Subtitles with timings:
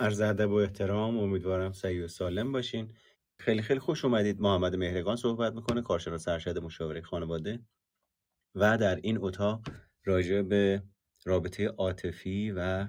[0.00, 2.94] عرض ادب و احترام امیدوارم سعی و سالم باشین.
[3.40, 4.40] خیلی خیلی خوش اومدید.
[4.40, 7.60] محمد مهرگان صحبت می‌کنه کارشناس ارشد مشاوره خانواده.
[8.54, 9.68] و در این اتاق
[10.04, 10.82] راجع به
[11.24, 12.88] رابطه عاطفی و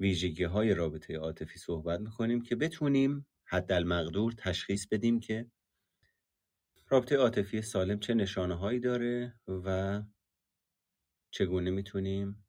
[0.00, 5.50] ویژگی های رابطه عاطفی صحبت می‌کنیم که بتونیم حد المقدور تشخیص بدیم که
[6.88, 10.02] رابطه عاطفی سالم چه نشانه هایی داره و
[11.30, 12.46] چگونه می‌تونیم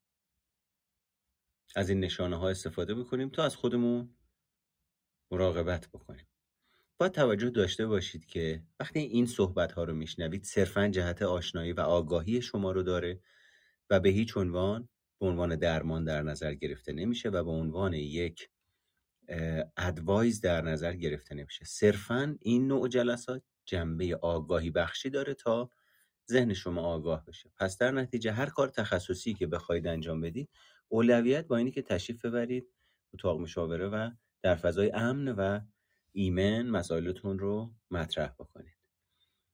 [1.75, 4.15] از این نشانه ها استفاده بکنیم تا از خودمون
[5.31, 6.27] مراقبت بکنیم.
[6.97, 11.79] باید توجه داشته باشید که وقتی این صحبت ها رو میشنوید صرفا جهت آشنایی و
[11.79, 13.19] آگاهی شما رو داره
[13.89, 14.89] و به هیچ عنوان
[15.19, 18.49] به عنوان درمان در نظر گرفته نمیشه و به عنوان یک
[19.77, 21.65] ادوایز در نظر گرفته نمیشه.
[21.65, 25.69] صرفا این نوع جلسات جنبه آگاهی بخشی داره تا
[26.31, 27.51] ذهن شما آگاه بشه.
[27.57, 30.49] پس در نتیجه هر کار تخصصی که بخواید انجام بدید
[30.91, 32.67] اولویت با اینی که تشریف ببرید
[33.13, 35.59] اتاق مشاوره و در فضای امن و
[36.11, 38.77] ایمن مسائلتون رو مطرح بکنید.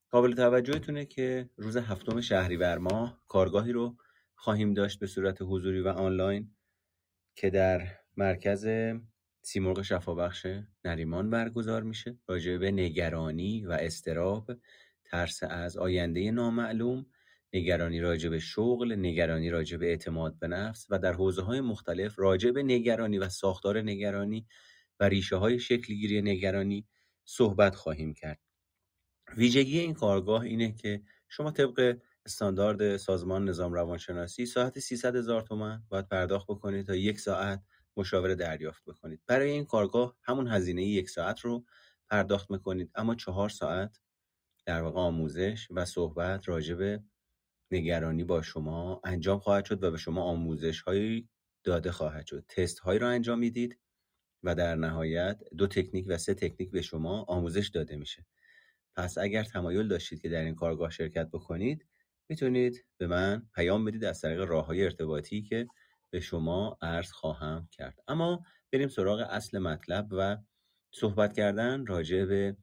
[0.10, 3.98] قابل توجهتونه که روز هفتم شهریور ماه کارگاهی رو
[4.36, 6.56] خواهیم داشت به صورت حضوری و آنلاین
[7.36, 8.68] که در مرکز
[9.42, 10.48] سیمرغ شفابخش
[10.86, 12.18] نریمان برگزار میشه.
[12.28, 14.52] راجع به نگرانی و استراب
[15.06, 17.06] ترس از آینده نامعلوم
[17.54, 22.20] نگرانی راجع به شغل نگرانی راجع به اعتماد به نفس و در حوزه های مختلف
[22.20, 24.48] راجع به نگرانی و ساختار نگرانی
[25.00, 26.88] و ریشه های شکلگیری نگرانی
[27.26, 28.40] صحبت خواهیم کرد.
[29.38, 35.84] ویژگی این کارگاه اینه که شما طبق استاندارد سازمان نظام روانشناسی ساعت 300 هزار تومن
[35.90, 37.64] باید پرداخت بکنید تا یک ساعت
[37.98, 39.22] مشاوره دریافت بکنید.
[39.28, 41.66] برای این کارگاه همون هزینه یک ساعت رو
[42.10, 44.00] پرداخت می‌کنید اما چهار ساعت
[44.66, 47.04] در واقع آموزش و صحبت راجع به
[47.72, 51.30] نگرانی با شما انجام خواهد شد و به شما آموزش هایی
[51.64, 52.46] داده خواهد شد.
[52.50, 53.80] تست هایی را انجام می‌دید
[54.44, 58.26] و در نهایت دو تکنیک و سه تکنیک به شما آموزش داده میشه.
[58.96, 61.86] پس اگر تمایل داشتید که در این کارگاه شرکت بکنید
[62.30, 65.68] می‌تونید به من پیام بدید از طریق راه های ارتباطی که
[66.10, 68.00] به شما عرض خواهم کرد.
[68.08, 70.38] اما بریم سراغ اصل مطلب و
[70.92, 72.58] صحبت کردن راجع به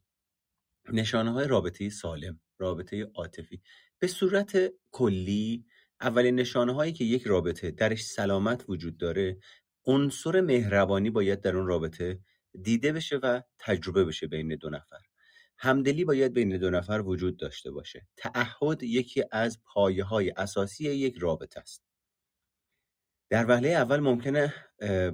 [0.93, 2.39] نشانه های رابطه سالم.
[2.57, 3.61] رابطه عاطفی.
[3.99, 5.65] به صورت کلی
[6.01, 9.37] اولین نشانه هایی که یک رابطه درش سلامت وجود داره
[9.85, 12.19] عنصر مهربانی باید در اون رابطه
[12.61, 14.99] دیده بشه و تجربه بشه بین دو نفر.
[15.57, 18.07] همدلی باید بین دو نفر وجود داشته باشه.
[18.17, 21.84] تعهد یکی از پایه های اساسی یک رابطه است.
[23.29, 24.53] در وهله اول ممکنه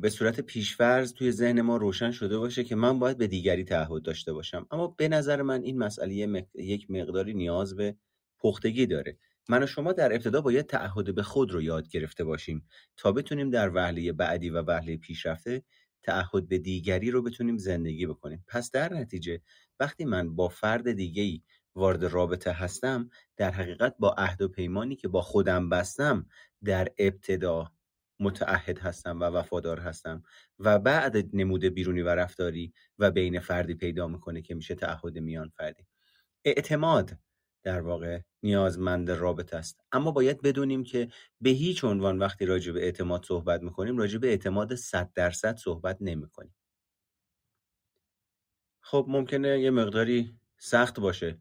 [0.02, 4.02] به صورت پیشفرض توی ذهن ما روشن شده باشه که من باید به دیگری تعهد
[4.02, 4.68] داشته باشم.
[4.72, 7.96] اما به نظر من این مسئله یک مقداری نیاز به
[8.40, 9.18] پختگی داره.
[9.50, 12.68] من و شما در ابتدا باید تعهد به خود رو یاد گرفته باشیم
[12.98, 15.64] تا بتونیم در وهله بعدی و وهله پیشرفته
[16.04, 18.46] تعهد به دیگری رو بتونیم زندگی بکنیم.
[18.48, 19.42] پس در نتیجه
[19.80, 21.42] وقتی من با فرد دیگه ای
[21.76, 26.26] وارد رابطه هستم در حقیقت با عهد و پیمانی که با خودم بستم
[26.64, 27.72] در ابتدا
[28.22, 30.24] متعهد هستم و وفادار هستم
[30.60, 35.50] و بعد نمود بیرونی و رفتاری و بین فردی پیدا می‌کنه که میشه تعهد میان
[35.50, 35.88] فردی.
[36.46, 37.18] اعتماد
[37.64, 39.80] در واقع نیازمند رابطه است.
[39.92, 41.08] اما باید بدونیم که
[41.42, 45.98] به هیچ عنوان وقتی راجع به اعتماد صحبت می‌کنیم راجع به اعتماد 100 درصد صحبت
[46.02, 46.56] نمی‌کنیم.
[48.82, 51.40] خب ممکنه یه مقداری سخت باشه.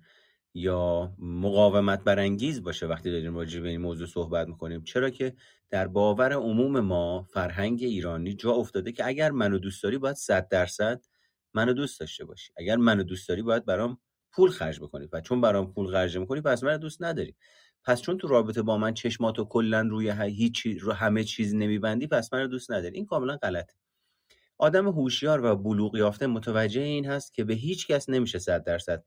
[0.55, 5.35] یا مقاومت برانگیز باشه وقتی داریم راجع به این موضوع صحبت می‌کنیم؟ چرا که
[5.71, 10.49] در باور عموم ما فرهنگ ایرانی جا افتاده که اگر منو دوست داری باید صد
[10.49, 11.05] درصد
[11.55, 12.53] منو دوست داشته باشی.
[12.57, 13.99] اگر منو دوست داری باید برام
[14.33, 15.09] پول خرج بکنی.
[15.13, 17.37] و چون برام پول خرج می‌کنی پس من دوست نداری.
[17.85, 22.33] پس چون تو رابطه با من چشماتو کلا روی هیچ رو همه چیز نمیبندی پس
[22.33, 22.97] من دوست نداری.
[22.97, 23.75] این کاملا غلطه.
[24.59, 29.05] آدم هوشیار و بلوغ یافته متوجه این هست که به هیچ کس نمیشه صد درصد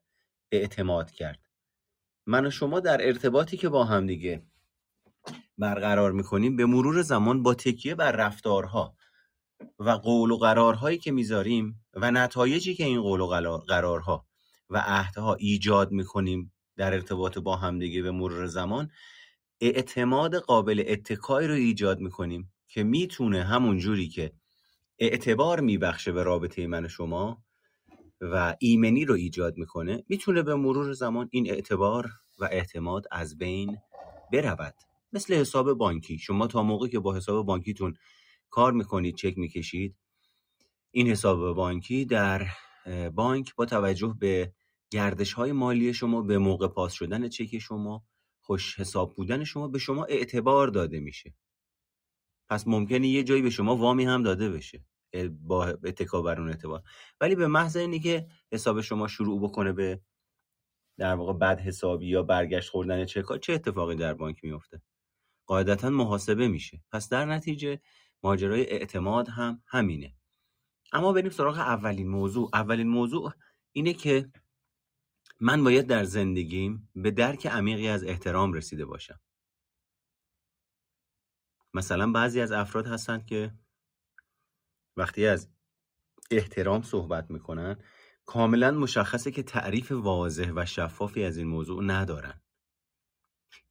[0.53, 1.39] اعتماد کرد.
[2.25, 4.43] من و شما در ارتباطی که با هم دیگه
[5.57, 8.95] برقرار می‌کنیم به مرور زمان با تکیه بر رفتارها
[9.79, 14.27] و قول و قرارهایی که می‌ذاریم و نتایجی که این قول و قرارها
[14.69, 18.91] و عهدها ایجاد می‌کنیم در ارتباط با همدیگه به مرور زمان
[19.61, 24.33] اعتماد قابل اتکایی رو ایجاد می‌کنیم که می‌تونه همون جوری که
[24.99, 27.43] اعتبار میبخشه به رابطه من و شما
[28.31, 32.09] و ایمنی رو ایجاد می‌کنه می‌تونه به مرور زمان این اعتبار
[32.39, 33.77] و اعتماد از بین
[34.33, 34.75] برود.
[35.13, 36.17] مثل حساب بانکی.
[36.17, 37.93] شما تا موقعی که با حساب بانکیتون
[38.49, 39.95] کار می‌کنید چک می‌کشید
[40.91, 42.47] این حساب بانکی در
[43.15, 44.53] بانک با توجه به
[44.89, 48.03] گردش های مالی شما به موقع پاس شدن چک شما
[48.41, 51.33] خوش حساب بودن شما به شما اعتبار داده میشه.
[52.49, 54.85] پس ممکنه یه جایی به شما وامی هم داده بشه.
[55.41, 56.83] با اتکا بر اون اعتبار.
[57.21, 60.01] ولی به محض اینی که حساب شما شروع بکنه به
[60.97, 64.81] در واقع بد حسابی یا برگشت خوردن چکا چه اتفاقی در بانک میفته
[65.45, 66.83] قاعدتا محاسبه میشه.
[66.91, 67.81] پس در نتیجه
[68.23, 70.15] ماجرای اعتماد هم همینه.
[70.93, 72.49] اما بریم سراغ اولین موضوع.
[72.53, 73.33] اولین موضوع
[73.71, 74.31] اینه که
[75.39, 79.19] من باید در زندگیم به درک عمیقی از احترام رسیده باشم.
[81.73, 83.53] مثلا بعضی از افراد هستند که
[84.97, 85.49] وقتی از
[86.31, 87.77] احترام صحبت می‌کنن
[88.25, 92.41] کاملا مشخصه که تعریف واضح و شفافی از این موضوع ندارن.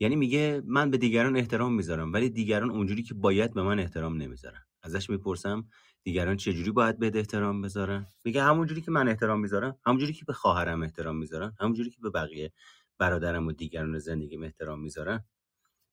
[0.00, 4.16] یعنی میگه من به دیگران احترام می‌ذارم ولی دیگران اونجوری که باید به من احترام
[4.22, 4.60] نمی‌ذارن.
[4.82, 5.68] ازش می‌پرسم
[6.04, 10.32] دیگران چجوری باید به احترام بذارن؟ میگه همونجوری که من احترام می‌ذارم همونجوری که به
[10.32, 12.52] خواهرم احترام می‌ذارن همونجوری که به بقیه
[12.98, 15.24] برادرم و دیگران زندگیم احترام می‌ذارن.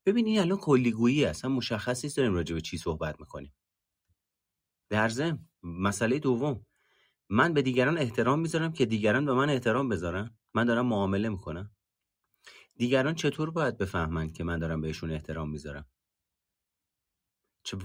[0.06, 3.52] ببین این الان کلیگویی اصلا مشخص داریم راجع به چی صحبت می‌کنیم.
[4.90, 6.66] در ضمن مسئله دوم
[7.28, 11.70] من به دیگران احترام می‌ذارم که دیگران به من احترام بذارن؟ من دارم معامله می‌کنم.
[12.76, 15.86] دیگران چطور باید بفهمند که من دارم بهشون احترام می‌ذارم؟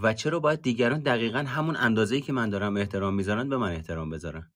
[0.01, 4.09] و چرا باید دیگران دقیقا همون اندازه‌ای که من دارم احترام می‌ذارن به من احترام
[4.09, 4.51] بذارن؟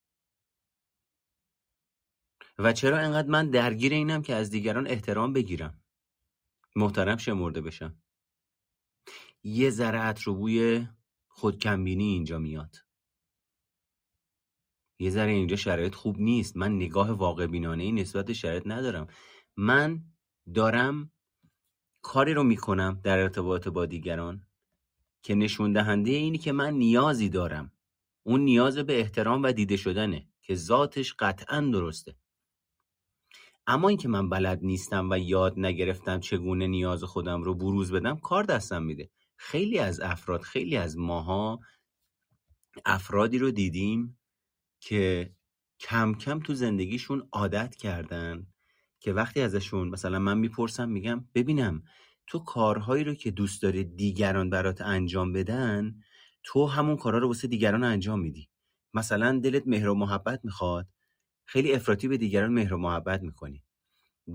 [2.57, 5.83] و چرا انقدر من درگیر اینم که از دیگران احترام بگیرم؟
[6.75, 8.01] محترم شمرده بشم.
[9.43, 10.87] یه ذره رو بوی
[11.39, 12.75] خودکمبینی اینجا میاد.
[14.99, 16.57] یه ذره اینجا شرایط خوب نیست.
[16.57, 19.07] من نگاه واقع بینانه ای نسبت شرایط ندارم.
[19.57, 20.03] من
[20.53, 21.11] دارم
[22.01, 24.47] کاری رو می‌کنم در ارتباط با دیگران
[25.23, 27.71] که نشون دهنده اینی که من نیازی دارم.
[28.23, 32.15] اون نیاز به احترام و دیده شدنه که ذاتش قطعا درسته.
[33.67, 38.43] اما اینکه من بلد نیستم و یاد نگرفتم چگونه نیاز خودم رو بروز بدم کار
[38.43, 39.09] دستم میده.
[39.41, 41.59] خیلی از افراد خیلی از ماها
[42.85, 44.19] افرادی رو دیدیم
[44.81, 45.33] که
[45.79, 48.47] کم کم تو زندگیشون عادت کردن
[48.99, 51.83] که وقتی ازشون مثلا من می‌پرسم میگم ببینم
[52.27, 55.95] تو کارهایی رو که دوست داری دیگران برات انجام بدن
[56.43, 58.49] تو همون کارها رو واسه دیگران انجام میدی.
[58.93, 60.87] مثلا دلت مهر و محبت می‌خواد
[61.45, 63.63] خیلی افراطی به دیگران مهر و محبت می‌کنی.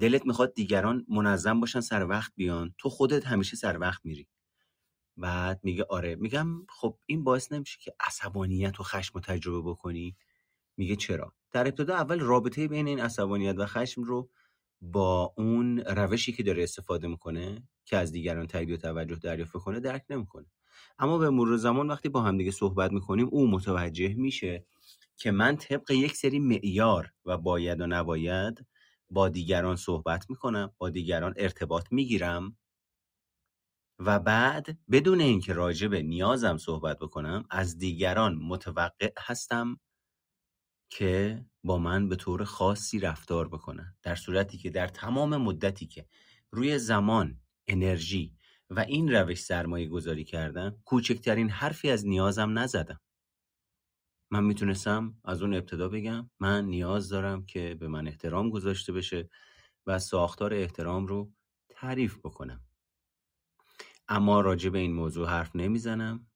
[0.00, 4.28] دلت می‌خواد دیگران منظم باشن سر وقت بیان تو خودت همیشه سر وقت میری.
[5.16, 6.14] بعد میگه آره.
[6.14, 10.16] میگم خب این باعث نمیشه که عصبانیت و خشم رو تجربه بکنی؟
[10.76, 14.30] میگه چرا؟ در ابتدا اول رابطه بین این عصبانیت و خشم رو
[14.80, 19.80] با اون روشی که داره استفاده می‌کنه که از دیگران تایید و توجه دریافت کنه
[19.80, 20.46] درک نمی‌کنه.
[20.98, 24.66] اما به مرور زمان وقتی با همدیگه صحبت می‌کنیم او متوجه میشه
[25.16, 28.66] که من طبق یک سری معیار و باید و نباید
[29.10, 32.56] با دیگران صحبت می‌کنم با دیگران ارتباط می‌گیرم.
[33.98, 39.80] و بعد بدون اینکه راجع به نیازم صحبت بکنم از دیگران متوقع هستم
[40.90, 43.96] که با من به طور خاصی رفتار بکنن.
[44.02, 46.06] در صورتی که در تمام مدتی که
[46.50, 48.36] روی زمان انرژی
[48.70, 53.00] و این روش سرمایه گذاری کردم کوچکترین حرفی از نیازم نزدم.
[54.30, 59.28] من می‌تونستم از اون ابتدا بگم من نیاز دارم که به من احترام گذاشته بشه
[59.86, 61.32] و ساختار احترام رو
[61.68, 62.60] تعریف بکنم.
[64.08, 66.26] اما راجع به این موضوع حرف نمی‌زنم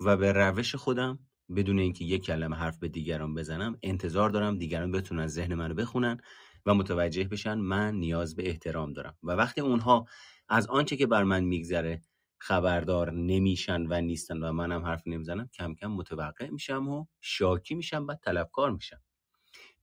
[0.00, 1.18] و به روش خودم
[1.56, 6.20] بدون اینکه یک کلمه حرف به دیگران بزنم انتظار دارم دیگران بتونن ذهن منو بخونن
[6.66, 9.16] و متوجه بشن من نیاز به احترام دارم.
[9.22, 10.06] و وقتی اونها
[10.48, 12.02] از آنچه که بر من میگذره
[12.38, 18.06] خبردار نمیشن و نیستن و منم حرف نمی‌زنم کم کم متوقع میشم و شاکی میشم
[18.08, 19.02] و طلبکار میشم.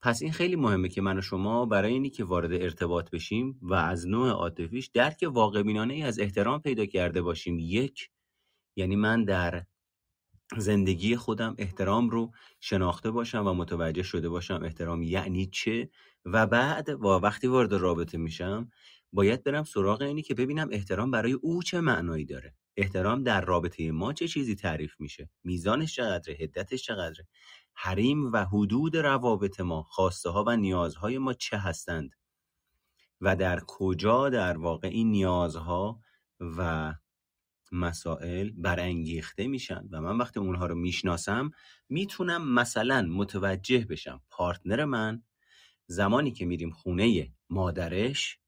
[0.02, 3.74] پس این خیلی مهمه که من و شما برای اینی که وارد ارتباط بشیم و
[3.74, 7.60] از نوع عاطفیش درک واقع بینانه ای از احترام پیدا کرده باشیم.
[7.60, 8.10] یک
[8.76, 9.66] یعنی من در
[10.58, 15.90] زندگی خودم احترام رو شناخته باشم و متوجه شده باشم احترام یعنی چه
[16.26, 18.72] و بعد و وقتی وارد رابطه میشم
[19.14, 22.54] باید برم سراغ اینی که ببینم احترام برای او چه معنایی داره.
[22.78, 27.28] احترام در رابطه ما چه چیزی تعریف میشه؟ میزانش چقدره؟ هدتش چقدره؟
[27.74, 32.16] حریم و حدود روابط ما خواسته ها و نیازهای ما چه هستند؟
[33.22, 36.00] و در کجا در واقع این نیازها
[36.40, 36.94] و
[37.72, 41.52] مسائل برانگیخته میشن؟ و من وقتی اونها رو می‌شناسم
[41.90, 44.22] می‌تونم مثلا متوجه بشم.
[44.30, 45.24] پارتنر من
[45.88, 48.40] زمانی که میریم خونه مادرش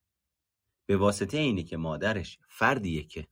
[0.86, 3.28] به واسطه اینه که مادرش فردیه که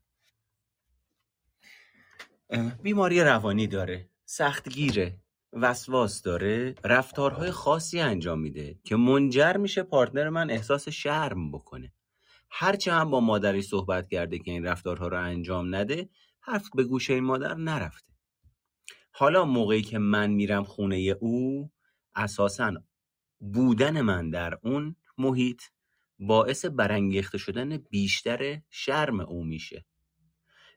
[2.84, 5.20] بیماری روانی داره سختگیره
[5.54, 11.94] وسواس داره رفتارهای خاصی انجام میده که منجر میشه پارتنر من احساس شرم بکنه.
[12.50, 17.14] هرچه هم با مادری صحبت کرده که این رفتارها رو انجام نده حرف به گوشه
[17.14, 18.12] این مادر نرفته.
[19.12, 21.72] حالا موقعی که من میرم خونه او
[22.16, 22.74] اساسا
[23.40, 25.62] بودن من در اون محیط
[26.20, 29.86] باعث برانگیخته شدن بیشتر شرم او میشه.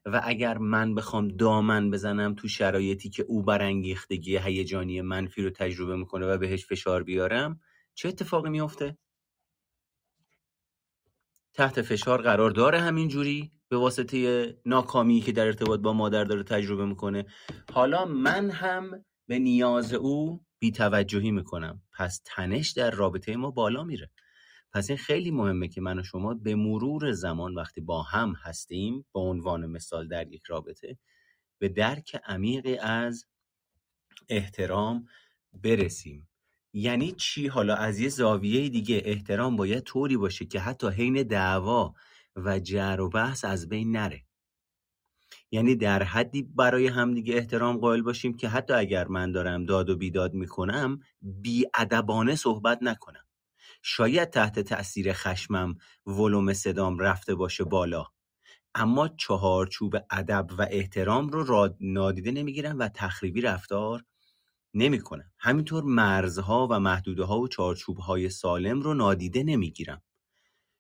[0.07, 5.97] و اگر من بخوام دامن بزنم تو شرایطی که او برانگیختگی هیجانی منفی رو تجربه
[5.97, 7.61] می‌کنه و بهش فشار بیارم
[7.95, 8.99] چه اتفاقی میافته؟
[11.55, 16.43] تحت فشار قرار داره همین جوری به واسطه ناکامی که در ارتباط با مادر داره
[16.43, 17.25] تجربه می‌کنه.
[17.73, 21.83] حالا من هم به نیاز او بیتوجهی می‌کنم.
[21.99, 24.11] پس تنش در رابطه ما بالا میره.
[24.75, 29.07] پس این خیلی مهمه که من و شما به مرور زمان وقتی با هم هستیم
[29.15, 30.99] به عنوان مثال در یک رابطه
[31.59, 33.27] به درک عمیقی از
[34.29, 35.07] احترام
[35.53, 36.29] برسیم.
[36.73, 41.95] یعنی چی؟ حالا از یه زاویه دیگه احترام باید طوری باشه که حتی حین دعوا
[42.37, 44.25] و جر و بحث از بین نره.
[45.51, 49.97] یعنی در حدی برای همدیگه احترام قائل باشیم که حتی اگر من دارم داد و
[49.97, 53.24] بیداد می‌کنم بیادبانه صحبت نکنم.
[53.87, 55.77] شاید تحت تأثیر خشمم
[56.07, 58.07] ولوم صدام رفته باشه بالا.
[58.75, 64.05] اما چهارچوب ادب و احترام رو نادیده نمی‌گیرم و تخریبی رفتار
[64.75, 65.33] نمی‌کنم.
[65.39, 70.03] همینطور مرزها و محدوده ها و چارچوب های سالم رو نادیده نمی‌گیرم.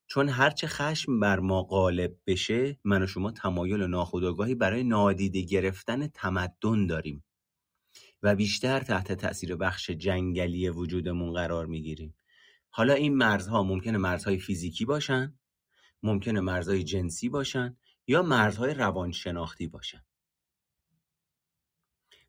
[0.06, 6.06] چون هرچه خشم بر ما غالب بشه من و شما تمایل ناخودآگاهی برای نادیده گرفتن
[6.06, 7.24] تمدن داریم.
[8.22, 12.14] و بیشتر تحت تاثیر بخش جنگلی وجودمون قرار می‌گیریم.
[12.76, 15.38] حالا این مرزها ممکنه مرزهای فیزیکی باشن؟
[16.02, 17.76] ممکنه مرزهای جنسی باشن؟
[18.06, 20.04] یا مرزهای روانشناختی باشن؟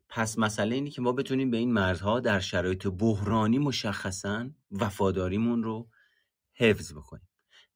[0.08, 5.88] پس مسئله اینه که ما بتونیم به این مرزها در شرایط بحرانی مشخصا وفاداریمون رو
[6.54, 7.28] حفظ بکنیم.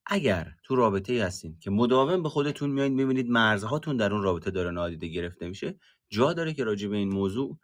[0.06, 4.70] اگر تو رابطه هستین که مداوم به خودتون میایین می‌بینید مرزهاتون در اون رابطه داره
[4.70, 7.58] نادیده گرفته میشه جا داره که راجع به این موضوع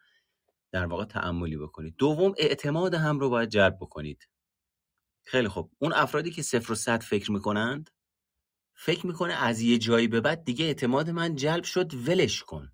[0.72, 1.94] در واقع تعملی بکنید.
[1.98, 4.28] دوم اعتماد هم رو باید جلب بکنید.
[5.26, 5.72] خیلی خوب.
[5.78, 7.90] اون افرادی که صفر و صد فکر می‌کنند
[8.74, 12.72] فکر می‌کنه از یه جایی به بعد دیگه اعتماد من جلب شد ولش کن.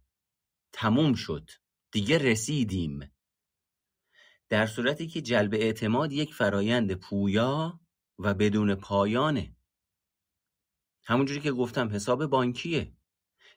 [0.73, 1.51] تموم شد.
[1.93, 3.13] دیگه رسیدیم.
[4.49, 7.81] در صورتی که جلب اعتماد یک فرایند پویا
[8.19, 9.57] و بدون پایانه.
[11.05, 12.93] همونجوری که گفتم حساب بانکیه.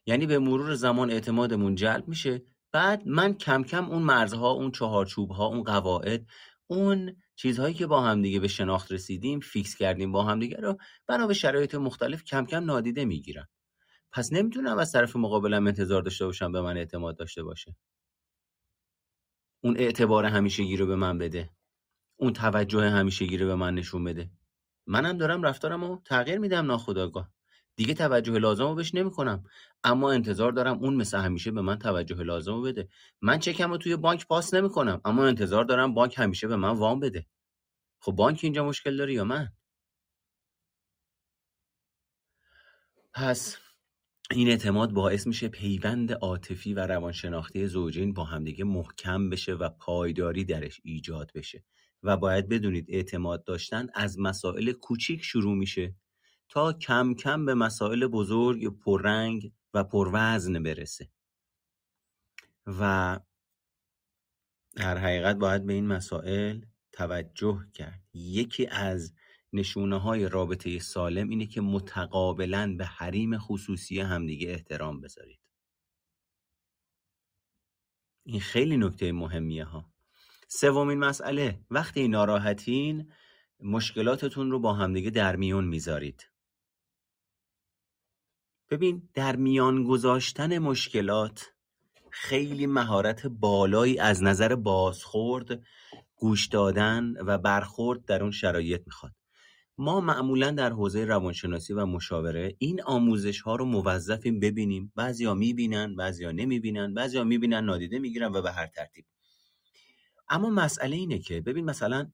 [0.05, 2.45] یعنی به مرور زمان اعتمادمون جلب میشه.
[2.71, 6.27] بعد من کم کم اون مرزها اون چهارچوب ها اون قواعد
[6.67, 10.77] اون چیزهایی که با همدیگه به شناخت رسیدیم فیکس کردیم با همدیگه رو
[11.07, 13.47] بنا به شرایط مختلف کم کم نادیده می‌گیرن.
[14.11, 17.75] پس نمی‌تونم از طرف مقابلم انتظار داشته باشم به من اعتماد داشته باشه.
[19.63, 21.49] اون اعتبار همیشگی رو به من بده.
[22.19, 24.31] اون توجه همیشگی رو به من نشون بده.
[24.87, 27.33] منم دارم رفتارم رو تغییر میدم ناخداگاه
[27.75, 29.43] دیگه توجه لازم رو بهش نمی‌کنم.
[29.83, 32.89] اما انتظار دارم اون مثل همیشه به من توجه لازم رو بده.
[33.21, 36.99] من چکم رو توی بانک پاس نمی‌کنم اما انتظار دارم بانک همیشه به من وام
[36.99, 37.27] بده.
[38.01, 39.53] خب بانک اینجا مشکل داره یا من؟
[43.13, 43.57] پس
[44.31, 50.45] این اعتماد باعث میشه پیوند عاطفی و روانشناختی زوجین با همدیگه محکم بشه و پایداری
[50.45, 51.63] درش ایجاد بشه.
[52.03, 55.95] و باید بدونید اعتماد داشتن از مسائل کوچیک شروع میشه.
[56.49, 61.09] تا کم کم به مسائل بزرگ پررنگ و پروزن برسه.
[62.67, 63.19] و
[64.75, 66.61] در حقیقت باید به این مسائل
[66.91, 68.03] توجه کرد.
[68.13, 69.13] یکی از
[69.53, 75.39] نشونه های رابطه سالم اینه که متقابلا به حریم خصوصی همدیگه احترام بذارید.
[78.23, 79.93] این خیلی نکته مهمیه ها.
[80.47, 83.11] سومین مسئله وقتی ناراحتین
[83.59, 86.29] مشکلاتتون رو با همدیگه در میون می‌ذارید.
[88.69, 91.51] ببین در میان گذاشتن مشکلات
[92.11, 95.63] خیلی مهارت بالایی از نظر بازخورد
[96.15, 99.11] گوش دادن و برخورد در اون شرایط می‌خواد.
[99.77, 104.91] ما معمولا در حوزه روانشناسی و مشاوره این آموزش ها رو موظفیم ببینیم.
[104.95, 109.05] بعضیا می‌بینن بعضیا نمی‌بینن بعضیا می‌بینن نادیده می‌گیرن و به هر ترتیب.
[110.29, 112.11] اما مسئله اینه که ببین مثلا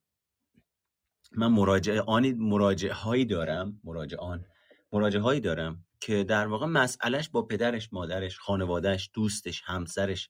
[1.31, 3.79] من مراجعه آنی مراجعه هایی دارم.
[3.83, 4.45] مراجعان
[4.91, 5.85] مراجعه هایی دارم.
[6.01, 10.29] که در واقع مسئلهش با پدرش مادرش خانوادهش دوستش همسرش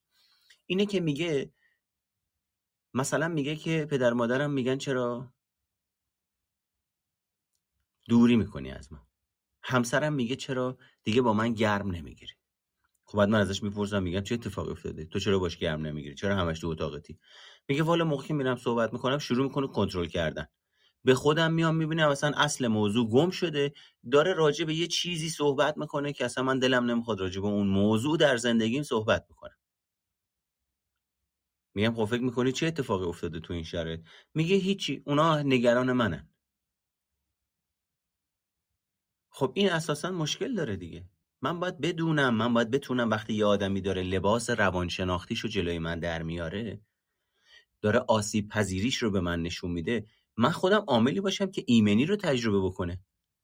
[0.66, 1.54] اینه که میگه
[2.94, 5.34] مثلا میگه که پدر مادرم میگن چرا؟
[8.10, 9.00] دوری می‌کنی از من.
[9.64, 12.34] همسرم میگه چرا؟ دیگه با من گرم نمی‌گیری.
[13.06, 16.36] خب بعد من ازش می‌پرسم میگم چه اتفاقی افتاده؟ تو چرا باش گرم نمی‌گیری؟ چرا
[16.36, 17.20] همش تو اتاقتی؟
[17.68, 20.48] میگه والا موقعی میرم صحبت می‌کنم شروع می‌کنه کنترل کردن.
[21.06, 23.74] به خودم میام می‌بینم اصلا اصل موضوع گم شده
[24.12, 27.68] داره راجع به یه چیزی صحبت می‌کنه که اصلا من دلم نمی‌خواد راجع به اون
[27.68, 29.58] موضوع در زندگیم صحبت می‌کنم
[31.76, 34.00] میگم خب فکر می‌کنی چه اتفاقی افتاده تو این شرایط؟
[34.34, 36.30] میگه هیچی اونا نگران منن.
[39.30, 41.06] خب این اساسا مشکل داره دیگه.
[41.42, 46.24] من باید بدونم من باید بتونم وقتی یه آدمی داره لباس روانشناختیشو جلوی من در
[46.24, 46.82] میاره
[47.82, 50.06] داره آسیب پذیریش رو به من نشون میده
[50.38, 53.00] من خودم عاملی باشم که ایمنی رو تجربه بکنه.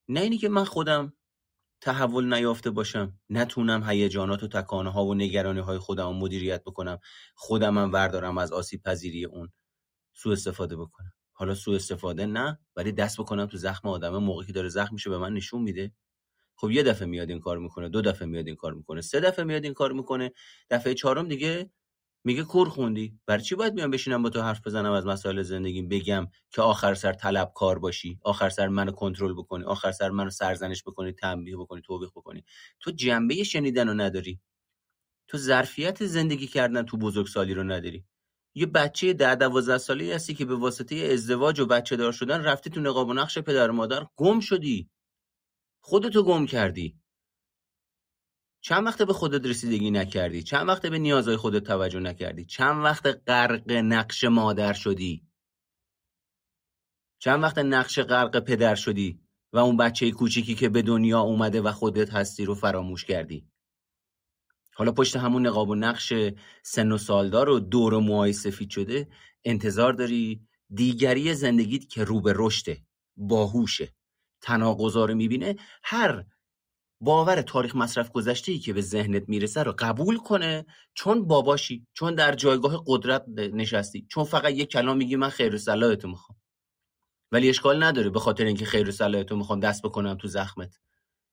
[0.07, 1.13] نه اینی که من خودم
[1.81, 3.19] تحول نیافته باشم.
[3.29, 6.99] نتونم هیجانات و تکانه ها و نگرانی های خودم مدیریت بکنم.
[7.35, 9.51] خودم هم وردارم از آسیب پذیری اون.
[10.13, 11.13] سوء استفاده بکنم.
[11.31, 14.17] حالا سوء استفاده نه ولی دست بکنم تو زخم آدم.
[14.17, 15.91] موقعی که داره زخم میشه به من نشون میده.
[16.55, 19.45] خب یه دفعه میاد این کار می‌کنه دو دفعه میاد این کار می‌کنه سه دفعه
[19.45, 20.31] میاد این کار می‌کنه.
[20.69, 21.71] دفعه چهارم دیگه
[22.27, 25.87] میگه کور خوندی؟ برای چی باید بیام بشینم با تو حرف بزنم از مسائل زندگیم؟
[25.87, 30.29] بگم که آخر سر طلب کار باشی آخر سر منو کنترل بکنی آخر سر منو
[30.29, 32.43] سرزنش بکنی تنبیه بکنی توبیخ بکنی.
[32.79, 34.41] تو جنبه شنیدن رو نداری.
[35.27, 38.05] تو ظرفیت زندگی کردن تو بزرگسالی رو نداری.
[38.55, 42.69] یه بچه ده دوازده ساله هستی که به واسطه ازدواج و بچه دار شدن رفتی
[42.69, 44.89] تو نقاب و نقش پدر و مادر گم شدی.
[45.81, 46.99] خودتو گم کردی.
[48.67, 53.05] چند وقت به خودت رسیدگی نکردی؟ چند وقت به نیازهای خودت توجه نکردی؟ چند وقت
[53.27, 55.27] غرق نقش مادر شدی؟
[57.19, 59.19] چند وقت نقش غرق پدر شدی
[59.53, 63.47] و اون بچه کوچیکی که به دنیا اومده و خودت هستی رو فراموش کردی؟
[64.73, 66.13] حالا پشت همون نقاب و نقش
[66.63, 69.07] سن و سالدار و دور و موهای سفید شده
[69.45, 72.85] انتظار داری دیگری زندگیت که رو به رشده
[73.17, 73.95] باهوشه
[74.41, 76.25] تناقضا رو می‌بینه هر
[77.01, 82.15] باور تاریخ مصرف گذشته ای که به ذهنت می‌رسه رو قبول کنه چون باباشی چون
[82.15, 86.39] در جایگاه قدرت نشستی چون فقط یک کلام میگی من خیر و می‌خوام.
[87.31, 90.79] ولی اشکال نداره به خاطر اینکه خیر و می‌خوام دست بکنم تو زخمت.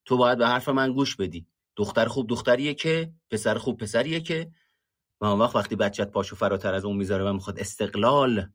[0.05, 1.47] تو باید به حرف من گوش بدی.
[1.77, 4.53] دختر خوب دختریه که پسر خوب پسریه که.
[5.21, 8.49] و اون وقت وقتی بچت پاشو فراتر از اون می‌ذاره و می‌خواد استقلال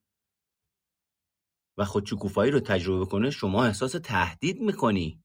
[1.78, 5.24] و خودشکوفایی رو تجربه کنه شما احساس تهدید می‌کنی.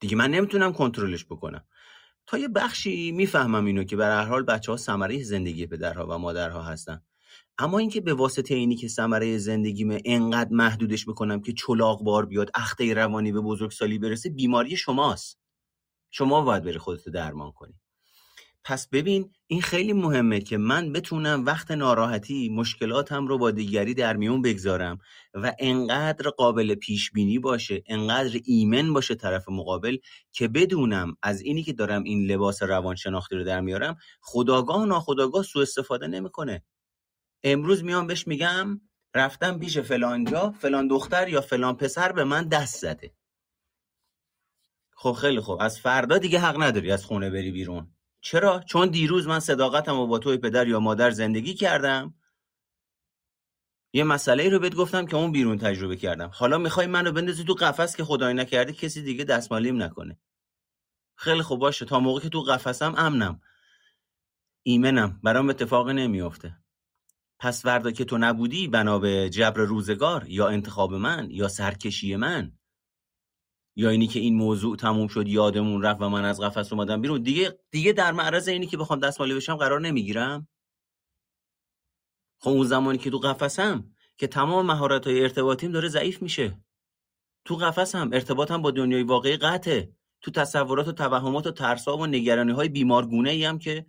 [0.00, 1.64] دیگه من نمی‌تونم کنترلش بکنم.
[2.26, 6.18] تا یه بخشی می‌فهمم اینو که به هر حال بچه ها ثمره زندگی پدرها و
[6.18, 7.02] مادرها هستن.
[7.58, 12.50] اما اینکه به واسطه اینی که ثمره زندگیمه انقدر محدودش بکنم که چلاق بار بیاد
[12.54, 15.40] اخته روانی به بزرگسالی برسه بیماری شماست.
[16.10, 17.79] شما باید بری خودت درمان کنی.
[18.64, 24.16] پس ببین این خیلی مهمه که من بتونم وقت ناراحتی مشکلاتم رو با دیگری در
[24.16, 24.98] میون بگذارم
[25.34, 29.96] و انقدر قابل پیش بینی باشه انقدر ایمن باشه طرف مقابل
[30.32, 35.42] که بدونم از اینی که دارم این لباس روانشناختی رو در میارم خداگاه و ناخداگاه
[35.42, 36.62] سوء استفاده نمی‌کنه.
[37.44, 38.80] امروز میام بهش میگم
[39.14, 43.14] رفتم پیش فلانجا فلان دختر یا فلان پسر به من دست زده.
[44.96, 47.99] خب خیلی خوب از فردا دیگه حق نداری از خونه بری بیرون.
[48.20, 52.14] چرا؟ چون دیروز من صداقتم و با توی پدر یا مادر زندگی کردم.
[53.92, 56.30] یه مسئله ای رو بهت گفتم که اون بیرون تجربه کردم.
[56.34, 60.18] حالا می‌خوای منو بندازی تو قفس که خدای نکرده کسی دیگه دستمالیم نکنه.
[61.16, 61.84] خیلی خوب باشه.
[61.84, 63.40] تا موقعی که تو قفسم امنم.
[64.62, 65.20] ایمنم.
[65.22, 66.56] برام اتفاقی نمیافته.
[67.38, 72.52] پس وردا که تو نبودی بنا به جبر روزگار یا انتخاب من یا سرکشی من
[73.80, 77.22] یا اینی که این موضوع تموم شد یادمون رفت و من از قفس اومدم بیرون.
[77.22, 80.48] دیگه دیگه در معرض اینی که بخوام دستمالی بشم قرار نمی‌گیرم.
[82.38, 86.64] خب اون زمانی که تو قفسم که تمام مهارت های ارتباطیم داره ضعیف میشه.
[87.44, 89.92] تو قفسم ارتباطم با دنیای واقعی قطعه.
[90.20, 93.86] تو تصورات و توهمات و ترسا و نگرانی های بیمارگونه ای که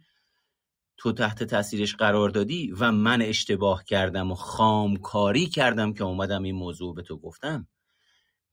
[0.97, 6.55] تو تحت تاثیرش قرار دادی و من اشتباه کردم و خامکاری کردم که اومدم این
[6.55, 7.67] موضوع به تو گفتم.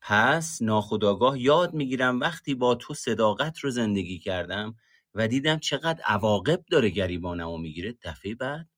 [0.00, 4.76] پس ناخداگاه یاد می‌گیرم وقتی با تو صداقت رو زندگی کردم
[5.14, 7.98] و دیدم چقدر عواقب داره گریبانمو می‌گیره.
[8.02, 8.68] دفعه بعد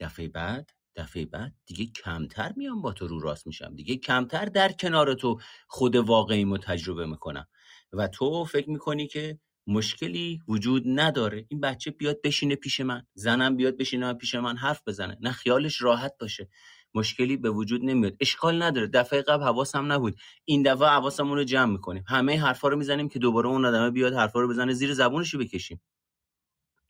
[0.00, 3.74] دفعه بعد دفعه بعد دیگه کمتر میام با تو رو راست میشم.
[3.76, 7.46] دیگه کمتر در کنار تو خود واقعیمو تجربه می‌کنم.
[7.92, 11.46] و تو فکر می‌کنی که مشکلی وجود نداره.
[11.48, 13.06] این بچه بیاد بشینه پیش من.
[13.14, 15.18] زنم بیاد بشینه پیش من حرف بزنه.
[15.20, 16.48] نه خیالش راحت باشه.
[16.96, 18.16] مشکلی به وجود نمیاد.
[18.20, 18.86] اشکال نداره.
[18.86, 20.16] دفعه قبل حواسم نبود.
[20.44, 22.04] این دفعه حواسمون رو جمع می‌کنیم.
[22.08, 25.40] همه حرفا رو می‌زنیم که دوباره اون آدمه بیاد حرفا رو بزنه زیر زبونش رو
[25.40, 25.82] بکشیم.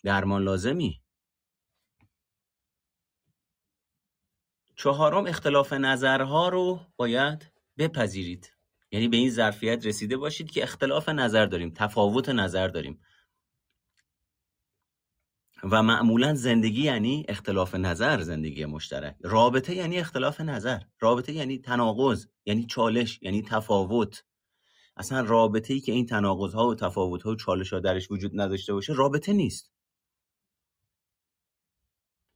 [0.04, 1.00] درمان لازمی؟
[4.76, 8.52] چهارم اختلاف نظرها رو باید بپذیرید.
[8.90, 13.00] یعنی به این ظرفیت رسیده باشید که اختلاف نظر داریم تفاوت نظر داریم.
[15.62, 19.16] و معمولا زندگی یعنی اختلاف نظر زندگی مشترک.
[19.22, 20.80] رابطه یعنی اختلاف نظر.
[21.00, 24.24] رابطه یعنی تناقض یعنی چالش یعنی تفاوت.
[24.96, 28.40] اصلا رابطه ای که این تناقض ها و تفاوت ها و چالش ها درش وجود
[28.40, 29.72] نداشته باشه رابطه نیست.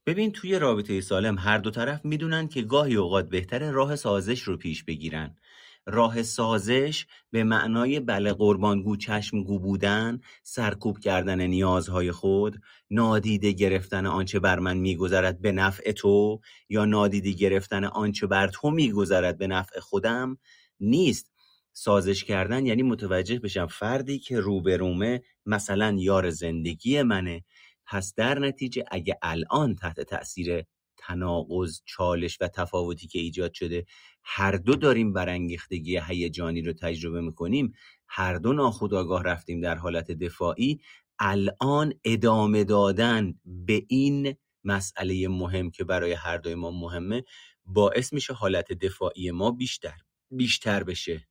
[0.05, 4.57] ببین توی رابطه سالم هر دو طرف می‌دونن که گاهی اوقات بهتره راه سازش رو
[4.57, 5.37] پیش بگیرن.
[5.85, 14.39] راه سازش به معنای بله قربانگو چشمگو بودن سرکوب کردن نیازهای خود نادیده گرفتن آنچه
[14.39, 16.39] بر من میگذرد به نفع تو
[16.69, 20.37] یا نادیده گرفتن آنچه بر تو میگذرد به نفع خودم
[20.79, 21.31] نیست.
[21.73, 27.43] سازش کردن یعنی متوجه بشم فردی که روبرومه مثلا یار زندگی منه.
[27.85, 30.63] پس در نتیجه اگه الان تحت تاثیر
[31.11, 33.85] تناقض چالش و تفاوتی که ایجاد شده.
[34.23, 37.73] هر دو داریم برانگیختگی هیجانی رو تجربه می‌کنیم.
[38.07, 40.79] هر دو ناخودآگاه رفتیم در حالت دفاعی.
[41.19, 47.23] الان ادامه دادن به این مسئله مهم که برای هر دوی ما مهمه
[47.65, 49.97] باعث میشه حالت دفاعی ما بیشتر
[50.31, 51.27] بیشتر بشه.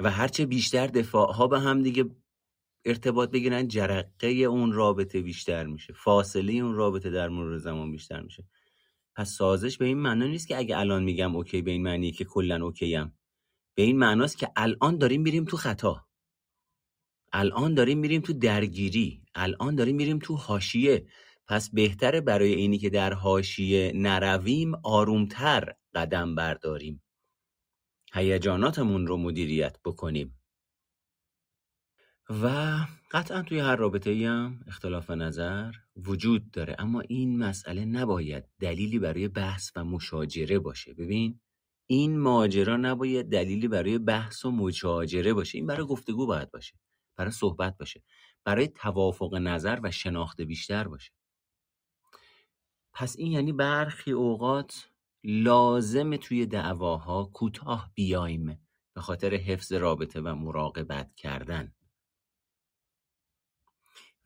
[0.00, 2.04] و هرچه بیشتر دفاع ها به هم دیگه
[2.84, 8.44] ارتباط بگیرن جرقه اون رابطه بیشتر میشه فاصله اون رابطه در مرور زمان بیشتر میشه.
[9.16, 12.24] پس سازش به این معنا نیست که اگه الان میگم okay به این معنی که
[12.24, 13.12] کلا okay ام
[13.74, 16.06] به این معناست که الان داریم میریم تو خطا.
[17.32, 19.22] الان داریم میریم تو درگیری.
[19.34, 21.06] الان داریم میریم تو حاشیه.
[21.46, 27.02] پس بهتره برای اینی که در حاشیه نرویم آرومتر قدم برداریم.
[28.14, 30.41] هیجاناتمون رو مدیریت بکنیم.
[32.40, 32.76] و
[33.10, 36.76] قطعا توی هر رابطه هم اختلاف نظر وجود داره.
[36.78, 40.94] اما این مسئله نباید دلیلی برای بحث و مشاجره باشه.
[40.94, 41.40] ببین
[41.86, 45.58] این ماجرا نباید دلیلی برای بحث و مشاجره باشه.
[45.58, 46.74] این برای گفتگو باید باشه.
[47.16, 48.02] برای صحبت باشه.
[48.44, 51.12] برای توافق نظر و شناخت بیشتر باشه.
[52.92, 54.88] پس این یعنی برخی اوقات
[55.24, 58.60] لازم توی دعواها کوتاه بیایم
[58.94, 61.72] به خاطر حفظ رابطه و مراقبت کردن.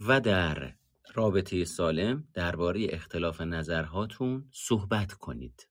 [0.00, 0.74] و در
[1.14, 5.68] رابطه سالم درباره اختلاف نظرهاتون صحبت کنید.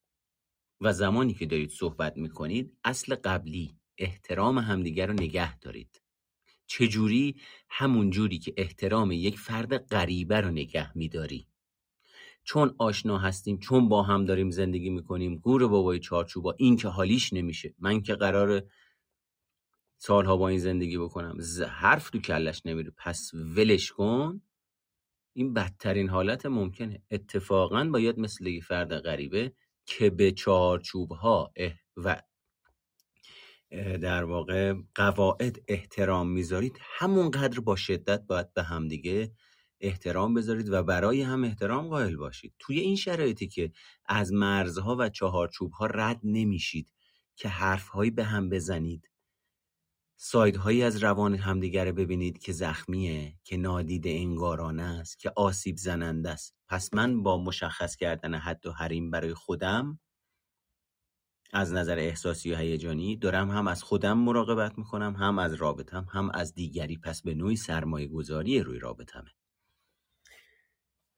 [0.82, 6.02] و زمانی که دارید صحبت می‌کنید اصل قبلی احترام همدیگر رو نگه دارید.
[6.68, 7.36] چجوری؟
[7.70, 11.48] همون جوری که احترام یک فرد غریبه رو نگه میداری.
[12.44, 17.34] چون آشنا هستیم چون با هم داریم زندگی می‌کنیم گور بابای چارچوبا این که حالیش
[17.34, 17.74] نمیشه.
[17.80, 18.64] من که قرار
[20.08, 21.38] سالها با این زندگی بکنم.
[21.70, 22.92] حرف تو کلش نمیره.
[22.98, 24.42] پس ولش کن.
[25.34, 27.04] این بدترین حالت ممکنه.
[27.12, 29.54] اتفاقا باید مثل یه فرد غریبه
[29.86, 31.54] که به چارچوب ها
[31.98, 32.22] و
[34.02, 39.32] در واقع قواعد احترام می‌ذارید همونقدر با شدت باید به همدیگه
[39.82, 42.54] احترام بذارید و برای هم احترام قائل باشید.
[42.60, 43.72] توی این شرایطی که
[44.06, 46.94] از مرزها و چهارچوب ها رد نمیشید
[47.36, 49.10] که حرفهایی به هم بزنید
[50.18, 56.56] سایدهایی از روان همدیگر ببینید که زخمیه که نادیده انگارانه است که آسیب زننده است.
[56.68, 60.00] پس من با مشخص کردن حد و حریم برای خودم
[61.54, 66.30] از نظر احساسی و هیجانی دارم هم از خودم مراقبت می‌کنم هم از رابطم هم
[66.34, 66.98] از دیگری.
[66.98, 69.32] پس به نوعی سرمایه گذاری روی رابطمه.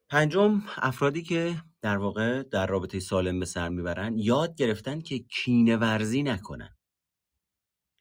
[0.09, 5.77] پنجم افرادی که در واقع در رابطه سالم به سر می‌برن یاد گرفتن که کینه
[5.77, 6.76] ورزی نکنن.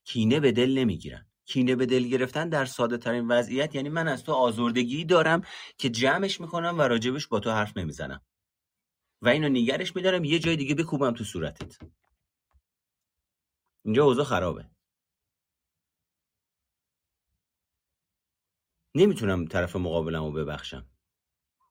[0.07, 1.27] کینه به دل نمی‌گیرن.
[1.45, 5.43] کینه به دل گرفتن در ساده ترین وضعیت یعنی من از تو آزردگی دارم
[5.79, 8.21] که جمعش می‌کنم و راجبش با تو حرف نمی‌زنم.
[9.23, 11.79] و اینو نگرش میدارم یه جای دیگه بکوبم تو صورتت.
[13.85, 14.71] اینجا اوضاع خرابه.
[18.95, 20.87] نمی‌تونم طرف مقابلم رو ببخشم.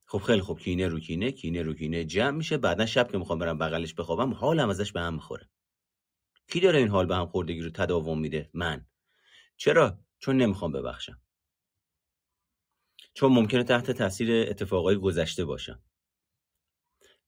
[0.06, 2.58] خب خیلی خوب کینه رو کینه کینه رو کینه جمع میشه.
[2.58, 5.50] بعدا شب که می‌خوام برم بغلش بخوابم حالم ازش به هم می‌خوره.
[6.48, 8.86] کی داره این حال به هم خوردگی رو تداوم میده؟ من.
[9.58, 11.22] چرا؟ چون نمی‌خوام ببخشم.
[13.14, 15.84] چون ممکنه تحت تاثیر اتفاقای گذشته باشم.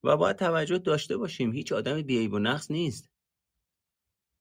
[0.03, 1.51] و باید توجه داشته باشیم.
[1.51, 3.09] هیچ آدم بیعیب و نقص نیست.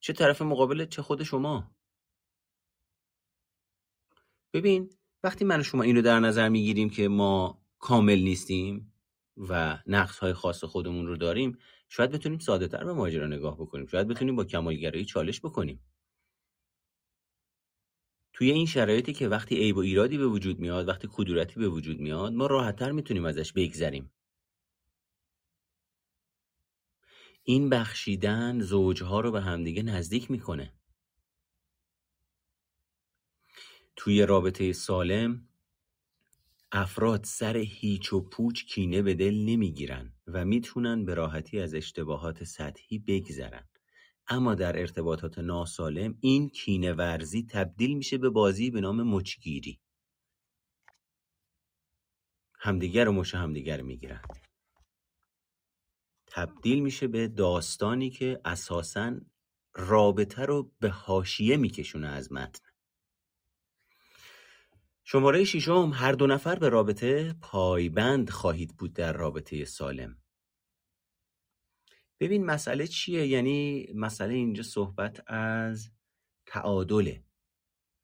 [0.01, 1.77] چه طرف مقابل چه خود شما.
[4.53, 4.91] ببین
[5.23, 8.93] وقتی من و شما اینو در نظر می‌گیریم که ما کامل نیستیم
[9.37, 13.87] و نقص های خاص خودمون رو داریم شاید بتونیم ساده تر به ماجرا نگاه بکنیم.
[13.87, 15.81] شاید بتونیم با کمالگرایی چالش بکنیم.
[18.33, 22.01] توی این شرایطی که وقتی عیب و ایرادی به وجود میاد وقتی کدورتی به وجود
[22.01, 24.13] میاد ما راحتتر می‌تونیم ازش بگذریم.
[27.43, 30.73] این بخشیدن زوجها رو به همدیگه نزدیک می‌کنه.
[33.97, 35.49] توی رابطه سالم
[36.79, 42.45] افراد سر هیچ و پوچ کینه به دل نمی‌گیرن و می‌تونن به راحتی از اشتباهات
[42.45, 43.69] سطحی بگذرن.
[44.29, 49.81] اما در ارتباطات ناسالم این کینه ورزی تبدیل میشه به بازی به نام مچگیری.
[52.59, 54.23] همدیگر رو مش همدیگر می‌گیرن.
[56.27, 59.21] تبدیل میشه به داستانی که اساسا
[59.75, 62.66] رابطه رو به حاشیه میکشونه از متن.
[65.09, 70.19] شماره ششم هر دو نفر به رابطه پایبند خواهید بود در رابطه سالم.
[72.21, 75.91] ببین مسئله چیه؟ یعنی مسئله اینجا صحبت از
[76.47, 77.25] تعادله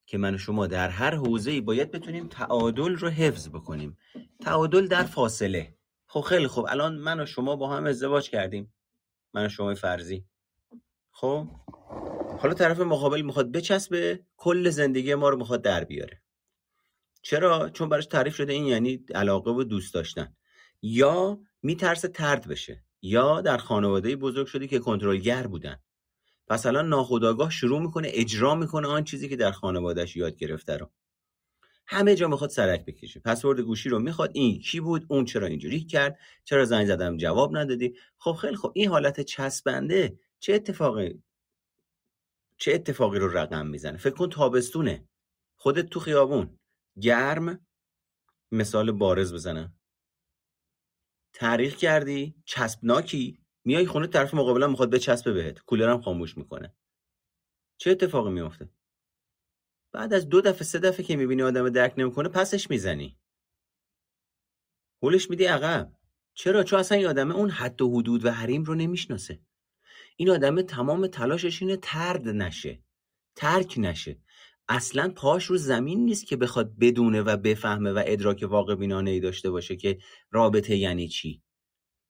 [0.07, 3.97] که من و شما در هر حوزه‌ای باید بتونیم تعادل رو حفظ بکنیم.
[4.41, 5.79] تعادل در فاصله.
[6.07, 6.67] خب خیلی خوب.
[6.69, 8.75] الان من و شما با هم ازدواج کردیم.
[9.35, 10.25] من و شما فرضی.
[11.11, 11.49] خب؟
[12.41, 16.22] حالا طرف مقابل می‌خواد بچسبه کل زندگی ما رو می‌خواد در بیاره.
[17.23, 20.37] چرا؟ چون براش تعریف شده این یعنی علاقه و دوست داشتن.
[20.83, 22.85] یا میترسه ترد بشه.
[23.03, 25.79] یا در خانواده بزرگ شده که کنترلگر بودن.
[26.49, 30.91] پس الان ناخداگاه شروع می‌کنه اجرا می‌کنه آن چیزی که در خانوادهش یاد گرفته رو.
[31.87, 33.21] همه جا می‌خواد سرک بکشه.
[33.21, 34.31] پسورد گوشی رو می‌خواد.
[34.35, 37.95] این کی بود؟ اون چرا اینجوری کرد؟ چرا زنگ زدم؟ جواب ندادی.
[38.19, 41.23] خب خیلی خب این حالت چسبنده چه اتفاقی
[42.57, 45.09] چه اتفاقی رو رقم می‌زنه؟ فکر کن تابستونه.
[45.57, 46.59] خودت تو خیابون.
[47.01, 47.67] گرم
[48.53, 49.75] مثال بارز بزنم.
[51.33, 55.59] تاریخ کردی؟ چسبناکی؟ میای خونه طرف مقابلم می‌خواد بچسبه بهت.
[55.59, 56.75] کولرم خاموش می‌کنه.
[57.77, 58.69] چه اتفاقی میافته؟
[59.93, 63.19] بعد از دو دفعه سه دفعه که می‌بینی آدم درک نمی‌کنه پسش می‌زنی.
[65.03, 65.93] هولش میدی عقب.
[66.35, 69.41] چرا؟ چون اصلا این آدمه اون حد و حدود و حریم رو نمی‌شناسه.
[70.17, 72.83] این آدمه تمام تلاشش اینه ترد نشه.
[73.37, 74.19] ترک نشه.
[74.75, 79.21] اصلا پاش رو زمین نیست که بخواد بدونه و بفهمه و ادراک واقع بینانه ای
[79.21, 79.99] داشته باشه که
[80.31, 81.43] رابطه یعنی چی.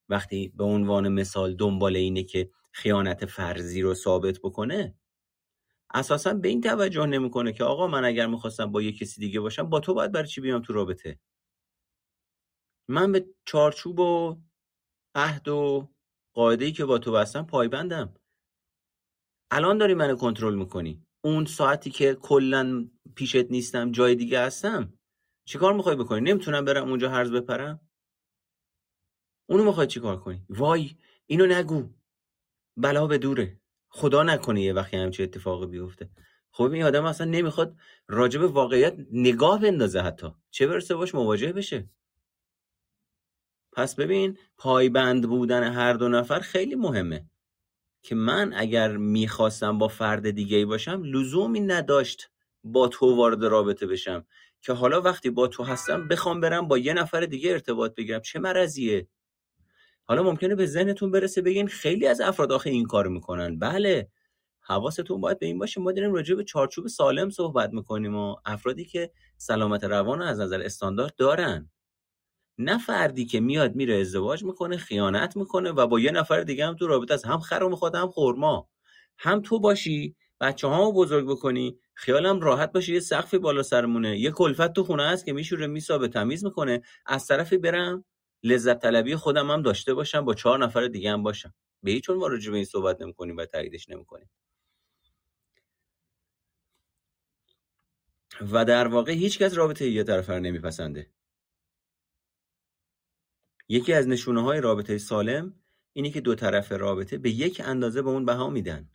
[0.09, 4.95] وقتی به عنوان مثال دنبال اینه که خیانت فرضی رو ثابت بکنه
[5.93, 9.69] اساسا به این توجه نمی‌کنه که آقا من اگر می‌خواستم با یه کسی دیگه باشم
[9.69, 11.19] با تو باید برای چی بیام تو رابطه؟
[12.87, 14.37] من به چارچوب و
[15.15, 15.89] عهد و
[16.33, 18.13] قاعده که با تو بستم پایبندم.
[19.51, 21.05] الان داری منو کنترل می‌کنی.
[21.25, 24.93] اون ساعتی که کلا پیشت نیستم جای دیگه هستم
[25.45, 27.79] چیکار می‌خوای بکنی؟ نمی‌تونم برم اونجا هرز بپرم؟
[29.49, 30.91] اونو می‌خوای چیکار کنی؟ وای
[31.25, 31.89] اینو نگو.
[32.77, 33.59] بلا به دوره.
[33.89, 36.09] خدا نکنه یه وقتی همچه اتفاقی بیفته.
[36.51, 37.75] خب این آدم اصلا نمی‌خواد
[38.07, 40.27] راجب واقعیت نگاه بندازه حتی.
[40.51, 41.89] چه برسه باش مواجه بشه.
[43.71, 47.29] پس ببین پایبند بودن هر دو نفر خیلی مهمه.
[48.03, 52.29] که من اگر می‌خواستم با فرد دیگه باشم لزومی نداشت
[52.63, 54.25] با تو وارد رابطه بشم.
[54.61, 58.21] که حالا وقتی با تو هستم بخوام برم با یه نفر دیگه ارتباط بگیرم.
[58.21, 59.07] چه مرضیه؟
[60.03, 63.59] حالا ممکنه به ذهنتون برسه بگین خیلی از افراد آخه این کار می‌کنن.
[63.59, 64.07] بله
[64.59, 65.81] حواستون باید به این باشه.
[65.81, 70.61] ما داریم راجع به چارچوب سالم صحبت می‌کنیم و افرادی که سلامت روان از نظر
[70.61, 71.69] استاندارد دارن.
[72.63, 76.75] نه فردی که میاد میره ازدواج می‌کنه خیانت می‌کنه و با یه نفر دیگه هم
[76.75, 77.25] تو رابطه است.
[77.25, 78.69] هم خر می‌خواد هم خورما
[79.17, 82.93] هم تو باشی بچه ها بزرگ بکنی خیالم راحت باشه.
[82.93, 84.19] یه سقفی بالا سرمونه.
[84.19, 86.81] یه کلفت تو خونه هست که میشوره میسابه تمیز می‌کنه.
[87.05, 88.05] از طرفی برم
[88.43, 91.53] لذت طلبی خودم هم داشته باشم با چهار نفر دیگه هم باشم.
[91.83, 94.29] به هیچ ما راجع به این صحبت نمی‌کنیم و تاییدش نمی‌کنیم.
[98.51, 101.07] و در واقع هیچ کس رابطه یه طرف رو نمیپسنده.
[103.73, 105.53] یکی از نشونه های رابطه سالم
[105.93, 108.89] اینه که دو طرف رابطه به یک اندازه به اون بها میدن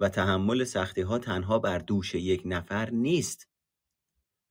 [0.00, 3.48] و تحمل سختی ها تنها بر دوش یک نفر نیست.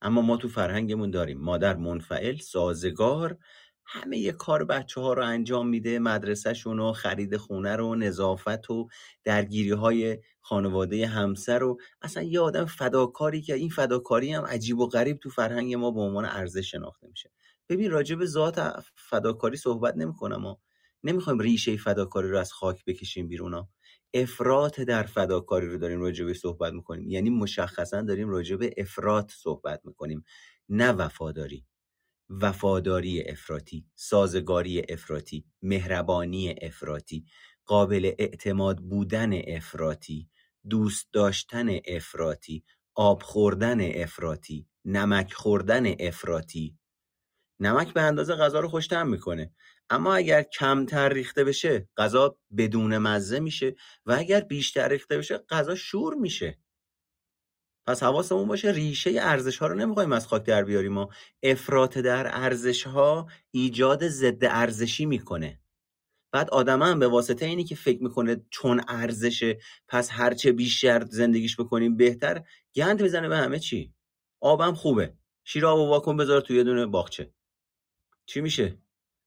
[0.02, 1.40] اما ما تو فرهنگمون داریم.
[1.40, 3.38] مادر منفعل سازگار
[3.86, 8.88] همه یه کار بچه ها رو انجام میده مدرسهشون و خرید خونه رو نظافت و
[9.24, 14.86] درگیری های خانواده همسر و اصلا یه آدم فداکاری که این فداکاری هم عجیب و
[14.86, 17.30] غریب تو فرهنگ ما به عنوان ارزش شناخته میشه.
[17.70, 18.60] ببین راجع به ذات
[18.96, 20.56] فداکاری صحبت نمی‌کنم و
[21.04, 23.68] نمی‌خوایم ریشه فداکاری رو از خاک بکشیم بیرون
[24.14, 27.10] افراط در فداکاری رو داریم راجع به صحبت می‌کنیم.
[27.10, 30.24] یعنی مشخصا داریم راجع به افراط صحبت می‌کنیم.
[30.70, 31.66] نه وفاداری.
[32.30, 37.24] وفاداری افراطی سازگاری افراطی مهربانی افراطی
[37.66, 40.28] قابل اعتماد بودن افراطی
[40.70, 42.64] دوست داشتن افراطی
[42.96, 46.78] آب خوردن افراطی نمک خوردن افراطی
[47.60, 49.52] نمک به اندازه غذا رو خوشتم می‌کنه.
[49.90, 53.74] اما اگر کمتر ریخته بشه غذا بدون مزه میشه
[54.06, 56.58] و اگر بیشتر ریخته بشه غذا شور میشه.
[57.86, 61.08] پس حواسمون باشه ریشه ارزش ها رو نمی‌خوایم از خاک در بیاریم ما
[61.42, 65.60] افراط در ارزش ها ایجاد ضد ارزشی می‌کنه.
[66.32, 71.60] بعد آدم هم به واسطه اینی که فکر می‌کنه چون ارزشه پس هرچه بیشتر زندگیش
[71.60, 72.42] بکنیم بهتر
[72.74, 73.94] گند می‌زنه به همه چی.
[74.40, 75.14] آبم خوبه.
[75.44, 77.32] شیر آب و واکن بذار توی یه دونه باغچه.
[78.30, 78.78] چی میشه؟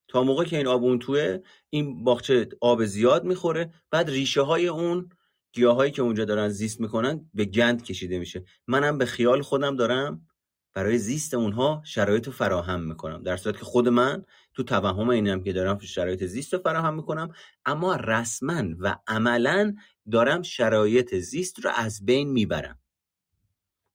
[0.07, 1.39] تا موقع که این آب اون توه
[1.69, 5.09] این باغچه آب زیاد می‌خوره بعد ریشه های اون
[5.53, 8.43] گیاهایی که اونجا دارن زیست می‌کنن به گند کشیده میشه.
[8.67, 10.27] منم به خیال خودم دارم
[10.73, 13.23] برای زیست اونها شرایط رو فراهم می‌کنم.
[13.23, 17.33] در صورت که خود من تو توهم اینم که دارم شرایط زیست رو فراهم می‌کنم
[17.65, 19.75] اما رسما و عملا
[20.11, 22.79] دارم شرایط زیست رو از بین می‌برم.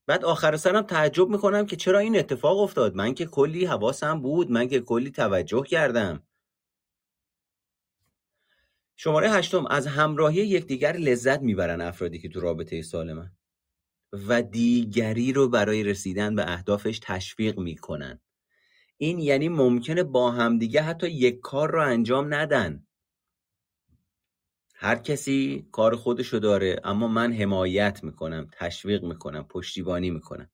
[0.08, 2.96] بعد آخر سرم تعجب می‌کنم که چرا این اتفاق افتاد.
[2.96, 4.50] من که کلی حواسم بود.
[4.50, 6.22] من که کلی توجه کردم.
[8.96, 9.66] شماره هشتم.
[9.66, 13.32] از همراهی یکدیگر لذت می‌برن افرادی که تو رابطه سالمن
[14.28, 18.20] و دیگری رو برای رسیدن به اهدافش تشویق می‌کنن.
[18.96, 22.86] این یعنی ممکنه با همدیگه حتی یک کار رو انجام ندن.
[24.80, 30.50] هر کسی کار خودشو داره اما من حمایت می‌کنم تشویق می‌کنم پشتیبانی می‌کنم.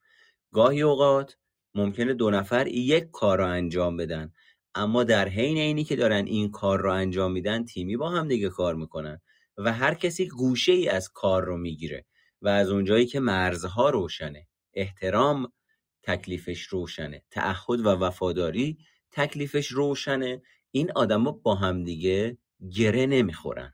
[0.52, 1.36] گاهی اوقات
[1.74, 4.32] ممکنه دو نفر یک کار رو انجام بدن
[4.74, 8.48] اما در حین اینی که دارن این کار رو انجام میدن تیمی با هم دیگه
[8.48, 9.20] کار می‌کنن
[9.58, 12.04] و هر کسی گوشه ای از کار رو می‌گیره
[12.42, 15.52] و از اونجایی که مرزها روشنه احترام
[16.02, 18.78] تکلیفش روشنه تعهد و وفاداری
[19.10, 22.38] تکلیفش روشنه این آدما با همدیگه
[22.76, 23.73] گره نمی‌خورن.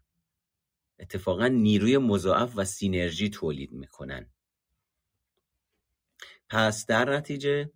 [1.01, 4.31] اتفاقا نیروی مضاعف و سینرژی تولید می‌کنن.
[6.49, 7.71] پس در نتیجه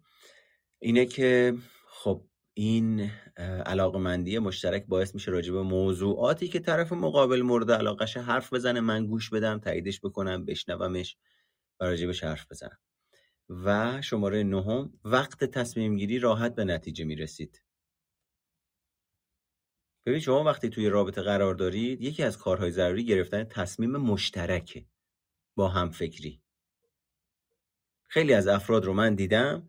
[0.78, 1.54] اینه که
[1.88, 3.10] خب این
[3.66, 9.06] علاقمندی مشترک باعث میشه راجع به موضوعاتی که طرف مقابل مورد علاقش حرف بزنه من
[9.06, 11.16] گوش بدم تاییدش بکنم بشنومش
[11.80, 12.78] و راجبش حرف بزنم.
[13.48, 17.63] و شماره نهم وقت تصمیم گیری راحت به نتیجه می‌رسید.
[20.06, 24.86] ببین شما وقتی توی رابطه قرار دارید یکی از کارهای ضروری گرفتن تصمیم مشترکه
[25.56, 26.42] با هم فکری
[28.08, 29.68] خیلی از افراد رو من دیدم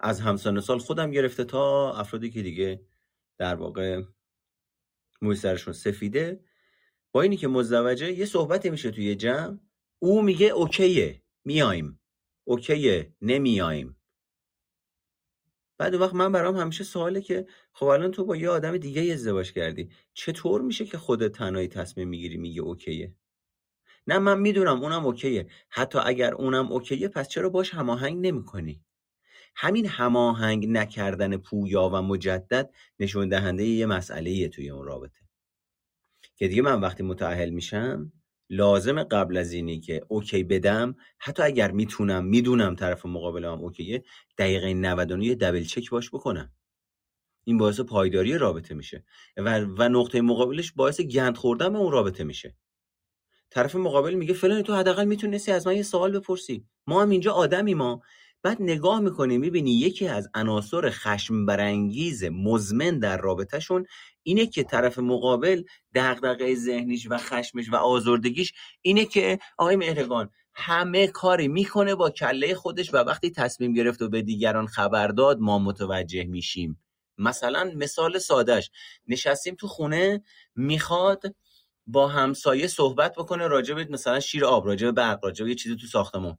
[0.00, 2.86] از همسان سال خودم گرفته تا افرادی که دیگه
[3.38, 4.02] در واقع
[5.22, 6.40] موی سرشون سفیده.
[7.12, 9.58] با اینی که مزدوجه یه صحبتی میشه توی جمع
[9.98, 12.00] او میگه اوکیه میایم.
[12.44, 13.95] اوکیه نمیایم.
[15.78, 19.52] بعد وقت من برام همیشه سواله که خب الان تو با یه آدم دیگه ازدواج
[19.52, 23.14] کردی چطور میشه که خودت تنهایی تصمیم می‌گیری میگه اوکیه؟
[24.06, 28.84] نه من می‌دونم اونم اوکیه حتی اگر اونم اوکیه پس چرا باش هماهنگ نمی‌کنی؟
[29.56, 35.20] همین هماهنگ نکردن پویا و مجدد نشون دهنده یه مسئله توی اون رابطه.
[36.36, 38.12] که دیگه من وقتی متعهل میشم
[38.50, 44.04] لازم قبل از اینی که اوکی بدم حتی اگر می‌تونم می‌دونم طرف مقابلم اوکیه
[44.38, 46.52] دقیقه 99 دبل چک باش بکنم.
[47.44, 49.04] این باعث پایداری رابطه میشه
[49.36, 52.56] و, و نقطه مقابلش باعث گند خوردن اون رابطه میشه.
[53.50, 56.66] طرف مقابل میگه فلان تو حداقل می‌تونستی از من یه سوال بپرسی.
[56.86, 58.02] ما هم اینجا آدمی ما
[58.46, 63.86] بعد نگاه می‌کنی می‌بینی یکی از عناصر خشم برانگیز مزمن در رابطهشون
[64.22, 65.62] اینه که طرف مقابل
[65.94, 72.54] دغدغه ذهنیش و خشمش و آزردگیش اینه که آقای مهرگان همه کاری می‌کنه با کله
[72.54, 76.82] خودش و وقتی تصمیم گرفت و به دیگران خبر داد ما متوجه میشیم.
[77.18, 78.70] مثلا مثال سادش
[79.08, 80.22] نشستیم تو خونه
[80.54, 81.22] می‌خواد
[81.86, 86.38] با همسایه صحبت بکنه راجب مثلا شیر آب راجب برق راجب یه چیزی تو ساختمون.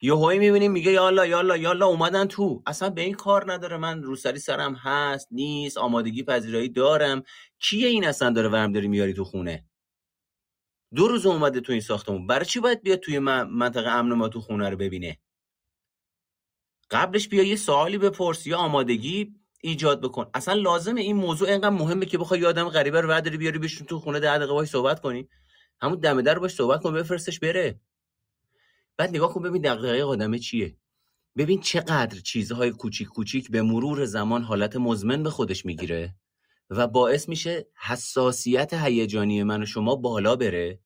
[0.00, 2.62] یهویی می‌بینیم میگه یالا یالا یالا اومدن تو.
[2.66, 3.76] اصلا به این کار نداره.
[3.76, 7.22] من روسری سرم هست نیست آمادگی پذیرایی دارم.
[7.58, 9.64] کیه این اصلا داره ورم داری میاری تو خونه؟
[10.94, 12.26] دو روز اومده تو این ساختمون.
[12.26, 15.18] برای چی باید بیاد توی منطقه امن ما تو خونه رو ببینه؟
[16.90, 20.30] قبلش بیا یه سوالی بپرس یا آمادگی ایجاد بکن.
[20.34, 23.98] اصلا لازمه این موضوع اینقدر مهمه که بخوای آدم غریبه رو برداری بیاری بشون تو
[23.98, 25.28] خونه ده دقیقه صحبت کنی.
[25.80, 27.80] همون دم در باش صحبت کن بفرستش بره.
[28.98, 30.76] بعد نگاه کن ببین دقیقه آدمه چیه.
[31.36, 36.14] ببین چقدر چیزهای کوچیک کوچیک به مرور زمان حالت مزمن به خودش می‌گیره
[36.70, 40.80] و باعث میشه حساسیت هیجانی من و شما بالا بره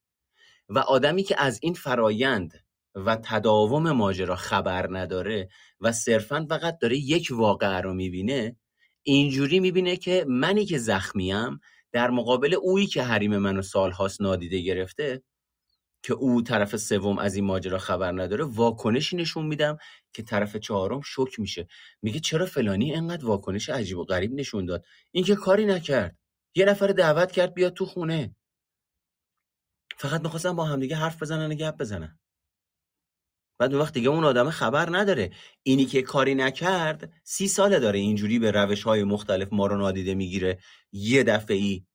[0.69, 5.49] و آدمی که از این فرایند و تداوم ماجرا خبر نداره
[5.81, 8.57] و صرفا فقط داره یک واقعه رو می‌بینه
[9.03, 11.61] اینجوری می‌بینه که منی که زخمیم
[11.93, 15.23] در مقابل اویی که حریم منو سالهاست نادیده گرفته
[16.03, 19.79] که او طرف سوم از این ماجرا خبر نداره واکنشی نشون میدم
[20.13, 21.67] که طرف چهارم شک میشه.
[22.03, 26.17] میگه چرا فلانی انقدر واکنش عجیب و غریب نشون داد؟ این که کاری نکرد.
[26.55, 28.37] یه نفر دعوت کرد بیاد تو خونه.
[29.97, 32.19] فقط می‌خواستم با همدیگه حرف بزنن و گپ بزنن.
[33.59, 35.31] بعد وقت دیگه اون آدم خبر نداره.
[35.63, 40.15] اینی که کاری نکرد سی ساله داره اینجوری به روش های مختلف ما رو نادیده
[40.15, 40.59] می‌گیره.
[40.93, 41.87] یه دفعه ای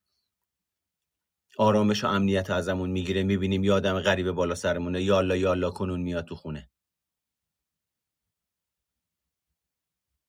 [1.60, 6.24] آرامش و امنیت ازمون می‌گیره می‌بینیم یه آدم غریبه بالا سرمونه یالا یالا کنون میاد
[6.24, 6.70] تو خونه.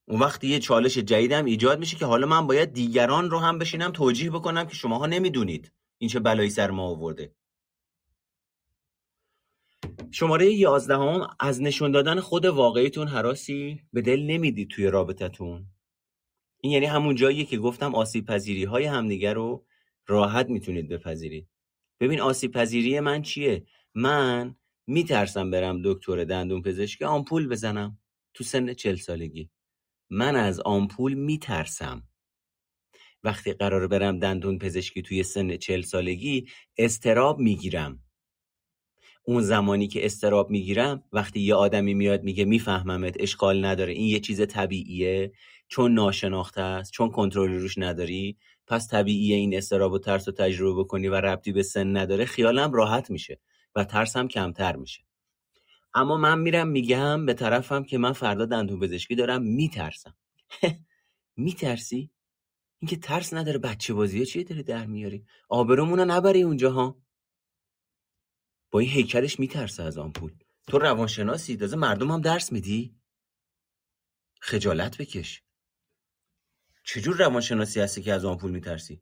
[0.08, 3.92] اون وقت یه چالش جدیدم ایجاد میشه که حالا من باید دیگران رو هم بشینم
[3.92, 7.36] توجیه بکنم که شماها نمی‌دونید این چه بلایی سر ما آورده.
[10.12, 15.66] شماره یازدهم از نشون دادن خود واقعیتون حراسی به دل نمی‌دید توی رابطتون.
[16.62, 19.66] این یعنی همون جاییه که گفتم آسیب پذیری های همدیگه رو
[20.10, 21.48] راحت می‌تونید بپذیرید.
[22.00, 24.56] ببین آسیب پذیری من چیه؟ من
[24.88, 28.00] میترسم برم دکتر دندون پزشکی آمپول بزنم
[28.34, 29.50] تو سن چل سالگی.
[30.10, 32.04] من از آمپول میترسم.
[33.24, 36.48] وقتی قرار برم دندون پزشکی توی سن چل سالگی
[36.78, 38.04] استراب می‌گیرم.
[39.24, 44.20] اون زمانی که استراب می‌گیرم وقتی یه آدمی میاد میگه میفهممت اشکال نداره این یه
[44.20, 45.32] چیز طبیعیه.
[45.68, 48.38] چون ناشناخته است چون کنترل روش نداری
[48.70, 52.74] پس طبیعیه این استراب و ترس رو تجربه بکنی و ربطی به سن نداره خیالم
[52.74, 53.40] راحت میشه
[53.76, 55.04] و ترسم کمتر میشه.
[55.94, 60.16] اما من میرم میگم به طرفم که من فردا دندون پزشکی دارم میترسم.
[61.38, 62.12] میترسی؟
[62.80, 67.02] اینکه ترس نداره بچه بازی چیه داری در میاری؟ آبرومونو نبری اونجا ها؟
[68.72, 70.32] با این هیکلش میترسه از آمپول
[70.68, 72.96] تو روانشناسی دازه مردم هم درس میدی؟
[74.42, 75.44] خجالت بکش.
[76.94, 79.02] چجور روانشناسی هستی که از آمپول میترسی؟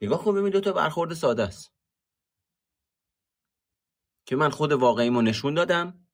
[0.00, 1.72] نگاه کن ببین دو تا برخورد ساده است.
[4.26, 6.08] که من خود واقعیمو نشون دادم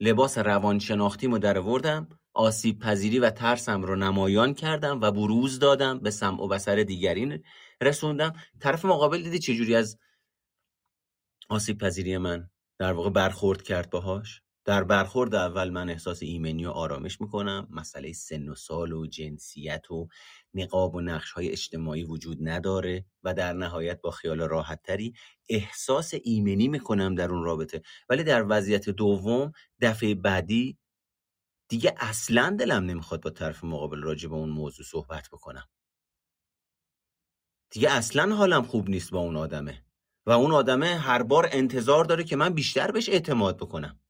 [0.00, 6.10] لباس روانشناختیمو در وردم آسیب پذیری و ترسم رو نمایان کردم و بروز دادم به
[6.10, 7.44] سمع و بسر دیگرین
[7.80, 8.32] رسوندم.
[8.60, 9.98] طرف مقابل دیدی چجوری از
[11.48, 16.70] آسیب پذیری من در واقع برخورد کرد باهاش؟ در برخورد اول من احساس ایمنی و
[16.70, 17.68] آرامش می‌کنم.
[17.70, 20.08] مسئله سن و سال و جنسیت و
[20.54, 25.14] نقاب و نقش های اجتماعی وجود نداره و در نهایت با خیال راحت تری
[25.48, 27.82] احساس ایمنی می‌کنم در اون رابطه.
[28.08, 30.78] ولی در وضعیت دوم دفعه بعدی
[31.68, 35.68] دیگه اصلا دلم نمی‌خواد با طرف مقابل راجع به اون موضوع صحبت بکنم.
[37.70, 39.84] دیگه اصلا حالم خوب نیست با اون آدمه.
[40.26, 44.00] و اون آدمه هر بار انتظار داره که من بیشتر بهش اعتماد بکنم.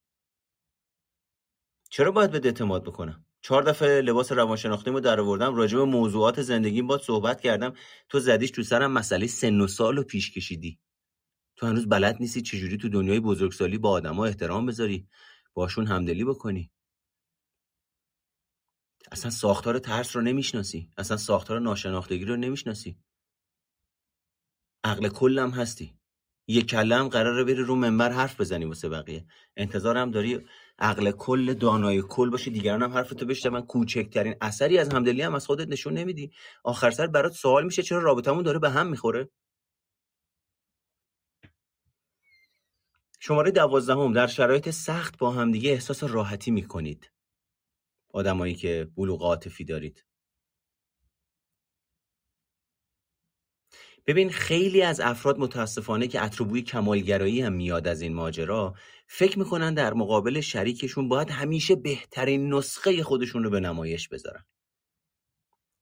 [1.88, 6.86] چرا باید به اعتماد بکنم؟ چهار دفعه لباس روانشناختیمو در آوردم راجع به موضوعات زندگیم
[6.86, 7.74] با صحبت کردم.
[8.08, 10.78] تو زدیش تو سرم مسئله سن و سال و پیش کشیدی.
[11.56, 15.08] تو هنوز بلد نیستی چجوری تو دنیای بزرگسالی با آدما احترام بذاری؟
[15.54, 16.70] باشون همدلی بکنی.
[19.12, 20.90] اصلا ساختار ترس رو نمی‌شناسی.
[20.96, 22.98] اصلا ساختار ناشناختگی رو نمی‌شناسی.
[24.84, 25.94] عقل کلم هستی.
[26.46, 29.26] یه کلم قراره بری رو منبر حرف بزنی واسه بقیه.
[29.56, 30.46] انتظارم داری
[30.78, 35.46] عقل کل دانای کل باشه دیگران هم حرفتو من کوچکترین اثری از همدلی هم از
[35.46, 36.30] خودت نشون نمیدی.
[36.64, 39.28] آخر سر برات سوال میشه چرا رابطمون داره به هم می‌خوره؟
[43.20, 47.10] شماره دوازدهم در شرایط سخت با همدیگه احساس راحتی می‌کنید.
[48.12, 50.07] آدمایی که بلوغ عاطفی دارید.
[54.08, 58.74] ببین خیلی از افراد متاسفانه که اتروبوی کمالگرایی هم میاد از این ماجرا
[59.06, 64.44] فکر می‌کنن در مقابل شریکشون باید همیشه بهترین نسخه خودشون رو به نمایش بذارن.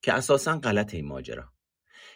[0.03, 1.53] که اساسا غلط این ماجرا.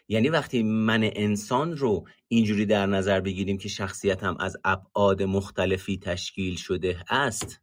[0.08, 6.56] یعنی وقتی من انسان رو اینجوری در نظر بگیریم که شخصیتم از ابعاد مختلفی تشکیل
[6.56, 7.60] شده است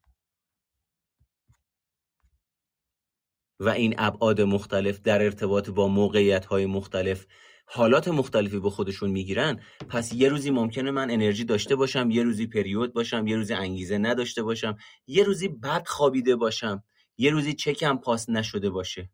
[3.59, 7.25] و این ابعاد مختلف در ارتباط با موقعیت های مختلف
[7.69, 9.59] حالات مختلفی به خودشون می‌گیرن
[9.89, 13.97] پس یه روزی ممکنه من انرژی داشته باشم یه روزی پریود باشم یه روزی انگیزه
[13.97, 16.83] نداشته باشم یه روزی بد خوابیده باشم
[17.17, 19.09] یه روزی چکم پاس نشده باشه.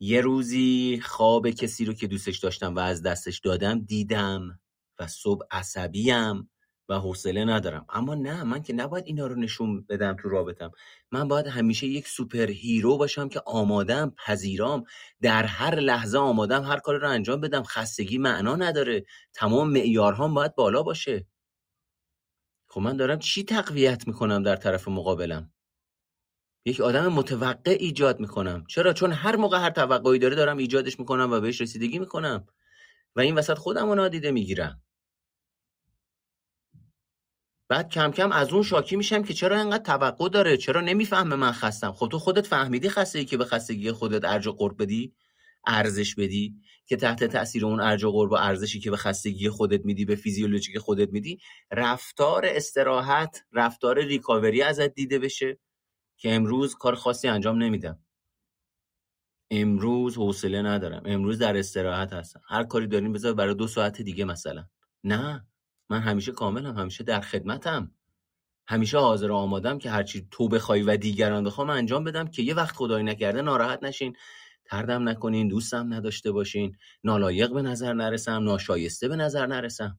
[0.00, 4.60] یه روزی خواب کسی رو که دوستش داشتم و از دستش دادم دیدم
[4.98, 6.50] و صبح عصبیم.
[6.88, 7.86] و حوصله ندارم.
[7.88, 10.70] اما نه من که نباید اینا رو نشون بدم تو رابطم.
[11.12, 14.84] من باید همیشه یک superhero باشم که آمادم پذیرام
[15.22, 17.62] در هر لحظه آمادم هر کار رو انجام بدم.
[17.62, 19.04] خستگی معنا نداره.
[19.34, 21.26] تمام معیارهام باید بالا باشه.
[22.68, 25.52] خب من دارم چی تقویت می‌کنم در طرف مقابلم؟
[26.64, 28.64] یک آدم متوقع ایجاد می‌کنم.
[28.68, 32.46] چرا؟ چون هر موقع هر توقعی داره دارم ایجادش می‌کنم و بهش رسیدگی می‌کنم.
[33.16, 34.82] و این وسط خودم رو نادیده می‌گیرم.
[37.68, 41.52] بعد کم کم از اون شاکی میشم که چرا اینقدر توقع داره؟ چرا نمی‌فهمه من
[41.52, 45.14] خستم؟ خب تو خودت فهمیدی خسته ای که به خستگی خودت ارج و قرب بدی
[45.66, 46.54] ارزش بدی
[46.86, 50.14] که تحت تاثیر اون ارج و قرب و ارزشی که به خستگی خودت میدی به
[50.16, 51.38] فیزیولوژی خودت میدی
[51.70, 55.58] رفتار استراحت رفتار ریکاوری ازت دیده بشه
[56.16, 57.98] که امروز کار خاصی انجام نمیدم.
[59.50, 61.02] امروز حوصله ندارم.
[61.04, 62.40] امروز در استراحت هستم.
[62.48, 64.66] هر کاری داریم بذار برای دو ساعت دیگه مثلا.
[65.04, 65.46] نه.
[65.90, 67.90] من همیشه کاملم همیشه در خدمتم.
[68.68, 72.76] همیشه حاضر آمادم که هرچی تو بخوای و دیگران بخوام انجام بدم که یه وقت
[72.76, 74.16] خدای نکرده ناراحت نشین.
[74.64, 76.76] تردم نکنین دوستم نداشته باشین.
[77.04, 79.98] نالایق به نظر نرسم ناشایسته به نظر نرسم.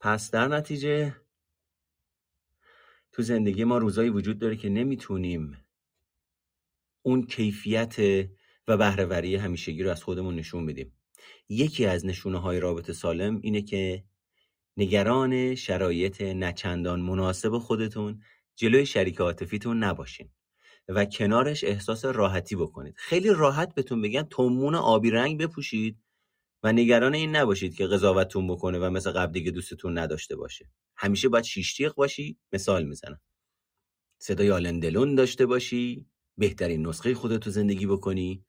[0.00, 1.16] پس در نتیجه
[3.12, 5.64] تو زندگی ما روزایی وجود داره که نمی‌تونیم
[7.02, 7.96] اون کیفیت
[8.68, 10.99] و بهرهوری همیشگی رو از خودمون نشون بدیم.
[11.50, 14.04] یکی از نشونه های رابطه سالم اینه که
[14.76, 18.22] نگران شرایط نچندان مناسب خودتون
[18.56, 20.30] جلوی شریک عاطفیتون نباشین
[20.88, 22.94] و کنارش احساس راحتی بکنید.
[22.98, 25.98] خیلی راحت بهتون بگن تومون آبی رنگ بپوشید
[26.62, 30.70] و نگران این نباشید که قضاوتتون بکنه و مثل قبل دیگه دوستتون نداشته باشه.
[30.96, 33.20] همیشه باید شیشتیق باشی مثال می‌زنم.
[34.18, 36.06] صدای آلندلون داشته باشی
[36.38, 38.44] بهترین نسخه خودت تو زندگی بکنی.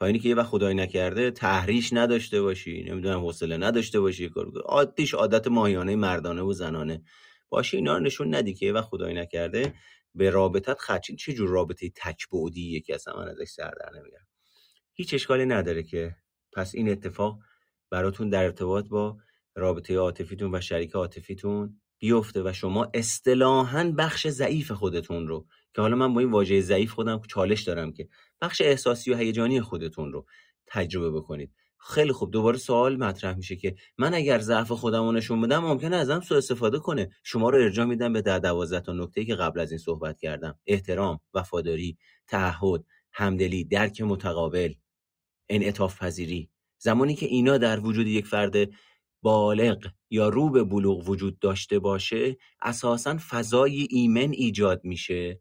[0.00, 4.52] تا اینی که یه وقت خدای نکرده تحریش نداشته باشی نمی‌دونم حوصله نداشته باشی کار
[4.64, 7.02] عادیش عادت ماهیانه مردانه و زنانه.
[7.48, 9.74] باشی اینا نشون ندی که یه وقت خدای نکرده
[10.14, 14.26] به رابطت خدشین چه جور رابطه تک بعدی یکی اصلا من ازش سر در نمیارم
[14.92, 16.16] هیچ اشکالی نداره که.
[16.52, 17.38] پس این اتفاق
[17.90, 19.18] براتون در ارتباط با
[19.54, 25.96] رابطه عاطفیتون و شریک عاطفیتون بیفته و شما اصطلاحا بخش ضعیف خودتون رو که حالا
[25.96, 28.08] من با این واژه ضعیف خودم چالش دارم که
[28.40, 30.26] بخش احساسی و هیجانی خودتون رو
[30.66, 31.52] تجربه بکنید.
[31.78, 32.30] خیلی خوب.
[32.30, 36.38] دوباره سوال مطرح میشه که من اگر ضعف خودم رو نشون بدم ممکنه ازم سوء
[36.38, 37.10] استفاده کنه.
[37.24, 40.58] شما رو ارجاع میدم به در دوازده تا نکته که قبل از این صحبت کردم.
[40.66, 44.72] احترام وفاداری تعهد همدلی درک متقابل
[45.48, 46.50] انعطاف پذیری.
[46.78, 48.54] زمانی که اینا در وجود یک فرد
[49.22, 55.40] بالغ یا رو به بلوغ وجود داشته باشه اساسا فضای ایمن ایجاد میشه.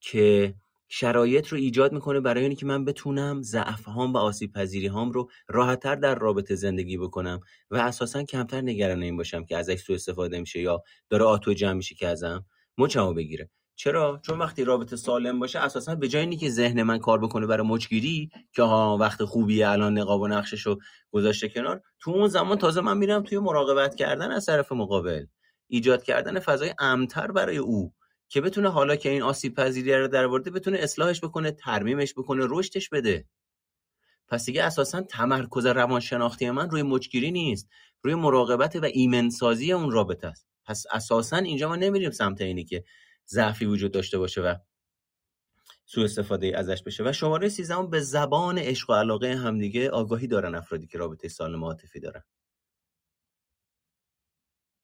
[0.00, 0.54] که
[0.88, 5.30] شرایط رو ایجاد می‌کنه برای اینکه من بتونم ضعف هام و آسیب پذیری هام رو
[5.48, 7.40] راحتتر در رابطه زندگی بکنم
[7.70, 11.72] و اساسا کمتر نگران این باشم که ازش سوء استفاده میشه یا داره آتو جمع
[11.72, 12.44] میشه که ازم
[12.78, 13.50] مچمو بگیره.
[13.76, 17.66] چرا؟ چون وقتی رابطه سالم باشه اساسا به جای اینکه ذهن من کار بکنه برای
[17.66, 20.78] مچگیری که ها وقت خوبیه الان نقاب و نقشش رو
[21.10, 25.26] گذاشته کنار تو اون زمان تازه من میرم توی مراقبت کردن از طرف مقابل.
[25.68, 27.92] ایجاد کردن فضای امتر برای او.
[28.28, 32.46] که بتونه حالا که این آسیب پذیری رو در ورده بتونه اصلاحش بکنه ترمیمش بکنه
[32.48, 33.24] رشدش بده.
[34.28, 37.68] پس دیگه اساسا تمرکز روانشناختی من روی مچگیری نیست.
[38.02, 40.46] روی مراقبت و ایمنسازی اون رابطه است.
[40.64, 42.84] پس اساسا اینجا ما نمیریم سمت اینی که
[43.28, 44.54] ضعفی وجود داشته باشه و
[45.84, 47.04] سوء استفاده ازش بشه.
[47.04, 51.64] و شماره 13 به زبان عشق و علاقه همدیگه آگاهی دارن افرادی که رابطه سالم
[51.64, 52.22] عاطفی دارن.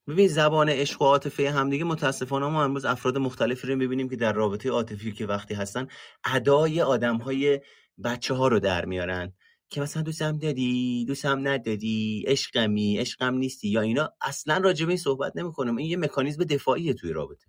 [0.09, 4.33] ببین زبان عشق و عاطفه همدیگه متاسفانه ما امروز افراد مختلفی رو می‌بینیم که در
[4.33, 5.87] رابطه عاطفی که وقتی هستن
[6.25, 7.61] ادای آدم های
[8.05, 9.33] بچه ها رو در میارن
[9.71, 14.99] که مثلا دوستم دادی دوستم ندادی عشقمی عشقم نیستی یا اینا اصلا راجع به این
[14.99, 17.47] صحبت نمی‌کنم این یه مکانیزم دفاعیه توی رابطه.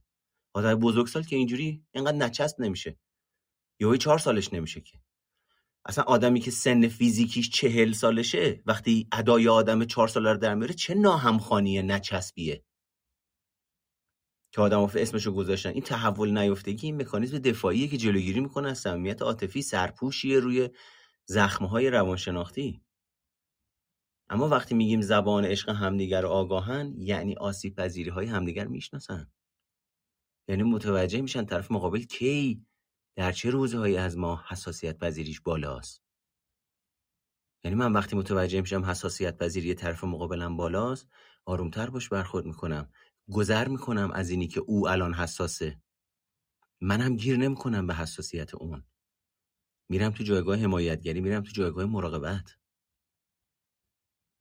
[0.53, 2.97] آدم بزرگسال که اینجوری اینقدر نچسب نمیشه.
[3.80, 4.99] یهو چهار سالش نمیشه که.
[5.86, 10.73] اصلا آدمی که سن فیزیکیش چهل سالشه وقتی ادای آدم چهار ساله رو در میاره
[10.73, 12.63] چه ناهمخانیه نچسبیه
[14.55, 15.69] که آدم اسمشو گذاشتن.
[15.69, 20.69] این تحول نیفتگی این مکانیزم دفاعیه که جلوگیری می‌کنه از صمیمیت عاطفی سرپوشیه روی
[21.25, 22.81] زخمه های روانشناختی.
[24.29, 29.31] اما وقتی میگیم زبان عشق همدیگر آگاهن یعنی آسیب پذیری های همدیگر می‌شناسن.
[30.47, 32.65] یعنی متوجه میشن طرف مقابل کی
[33.16, 36.03] در چه روزهایی از ما حساسیت پذیریش بالاست؟
[37.63, 41.07] یعنی من وقتی متوجه میشم حساسیت پذیری طرف مقابلم بالاست
[41.45, 42.89] آرومتر باش برخورد می‌کنم.
[43.32, 45.82] گذر می‌کنم از اینی که او الان حساسه.
[46.82, 48.84] منم گیر نمی‌کنم به حساسیت اون.
[49.89, 52.57] میرم تو جایگاه حمایتگری میرم تو جایگاه مراقبت.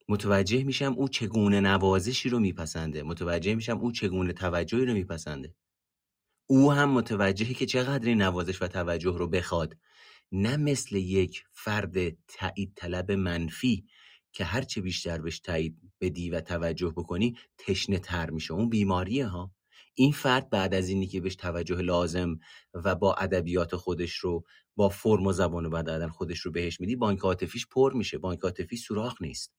[0.09, 3.03] متوجه میشم او چگونه نوازشی رو میپسنده.
[3.03, 5.55] متوجه میشم او چگونه توجهی رو میپسنده.
[6.47, 9.77] او هم متوجهه که چقدر نوازش و توجه رو بخواد.
[10.33, 13.85] نه مثل یک فرد تایید طلب منفی
[14.33, 18.55] که هرچه بیشتر بهش تایید بدی و توجه بکنی تشنه تر میشه.
[18.55, 19.51] اون بیماریه ها.
[19.95, 22.39] این فرد بعد از اینی که بهش توجه لازم
[22.75, 24.45] و با ادبیات خودش رو
[24.77, 28.19] با فرم و زبان و بعد خودش رو بهش میدی بانک عاطفیش پر میشه.
[28.19, 29.53] بانک عاطفی سوراخ نیست.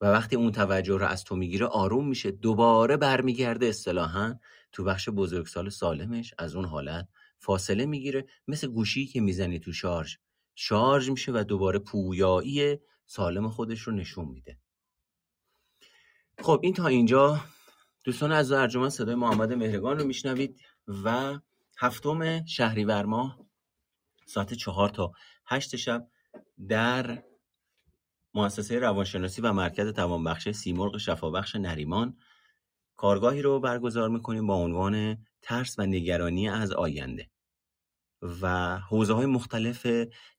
[0.00, 4.34] و وقتی اون توجه رو از تو می‌گیره آروم میشه دوباره برمیگرده اصطلاحا.
[4.72, 8.26] تو بخش بزرگسال سالمش از اون حالت فاصله می‌گیره.
[8.48, 10.16] مثل گوشی که می‌زنی تو شارژ.
[10.54, 14.58] شارژ میشه و دوباره پویایی سالم خودش رو نشون میده.
[16.38, 17.40] خب این تا اینجا.
[18.04, 20.60] دوستان از ارجمند صدای محمد مهرگان رو میشنوید
[21.04, 21.38] و
[21.78, 23.46] هفتم شهریور ماه
[24.26, 25.12] ساعت چهار تا
[25.46, 26.08] هشت شب
[26.68, 27.22] در
[28.36, 32.16] مؤسسه روانشناسی و مرکز توانبخش سیمرغ شفابخش نریمان
[32.96, 37.30] کارگاهی رو برگزار می‌کنیم با عنوان ترس و نگرانی از آینده
[38.42, 39.86] و حوزه های مختلف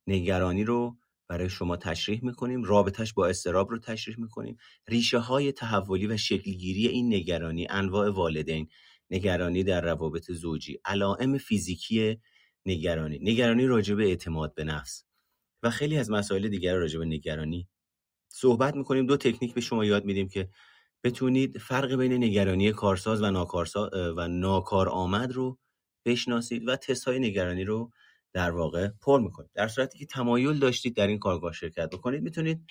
[0.07, 4.57] نگرانی رو برای شما تشریح می‌کنیم رابطش با استراب رو تشریح می‌کنیم.
[4.87, 8.67] ریشه های تحولی و شکلگیری این نگرانی انواع والدین
[9.09, 12.17] نگرانی در روابط زوجی علائم فیزیکی
[12.65, 13.19] نگرانی.
[13.21, 15.05] نگرانی راجع اعتماد به نفس
[15.63, 17.67] و خیلی از مسائل دیگر راجع به نگرانی
[18.29, 20.49] صحبت می‌کنیم دو تکنیک به شما یاد میدیم که
[21.03, 25.59] بتونید فرق بین نگرانی کارساز و ناکارساز و ناکارآمد رو
[26.05, 27.91] بشناسید و تست نگرانی رو
[28.33, 29.51] در واقع پر می‌کنید.
[29.53, 32.65] در صورتی که تمایل داشتید در این کارگاه شرکت بکنید می‌تونید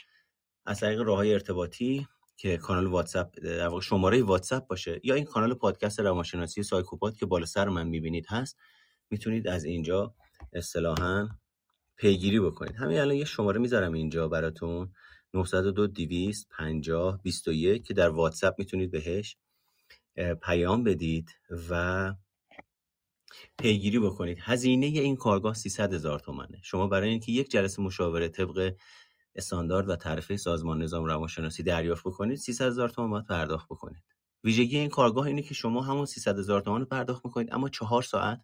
[0.66, 5.24] از طریق راه های ارتباطی که کانال واتساپ در واقع شماره واتساپ باشه یا این
[5.24, 8.56] کانال پادکست روانشناسی سایکوپاد که بالا سر من می‌بینید هست
[9.10, 10.14] می‌تونید از اینجا
[10.52, 11.28] اصطلاحا
[11.96, 12.76] پیگیری بکنید.
[12.76, 14.92] همین الان یه شماره می‌ذارم اینجا براتون.
[15.36, 19.36] 902 200 50 21 که در واتساپ می‌تونید بهش
[20.42, 21.30] پیام بدید
[21.70, 22.14] و
[23.58, 24.38] پیگیری بکنید.
[24.40, 26.60] هزینه این کارگاه 300 هزار تومنه.
[26.62, 28.74] شما برای اینکه یک جلسه مشاوره طبق
[29.34, 34.02] استاندارد و تعرفه سازمان نظام روانشناسی دریافت بکنید 300 هزار تومان باید پرداخت بکنید.
[34.44, 38.02] ویژگی این کارگاه اینه که شما همون 300 هزار تومان رو پرداخت می‌کنید اما چهار
[38.02, 38.40] ساعت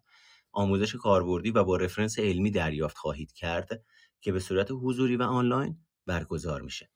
[0.51, 3.83] آموزش کاربردی و با رفرنس علمی دریافت خواهید کرد
[4.21, 6.89] که به صورت حضوری و آنلاین برگزار میشه.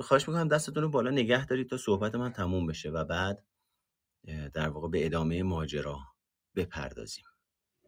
[0.00, 3.44] خواهش می‌کنم دستتون رو بالا نگه دارید تا صحبت من تموم بشه و بعد
[4.54, 5.98] در واقع به ادامه ماجرا
[6.56, 7.24] بپردازیم.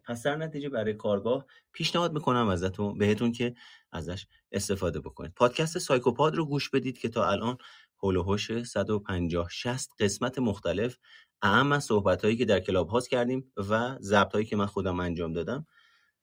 [0.03, 3.55] پس در نتیجه برای کارگاه پیشنهاد می‌کنم ازتون بهتون که
[3.91, 5.33] ازش استفاده بکنید.
[5.33, 7.57] پادکست سایکوپاد رو گوش بدید که تا الان
[8.03, 10.97] هول و 150 60 قسمت مختلف
[11.41, 14.99] اهم از صحبت هایی که در کلاب هاست کردیم و ضبط هایی که من خودم
[14.99, 15.67] انجام دادم.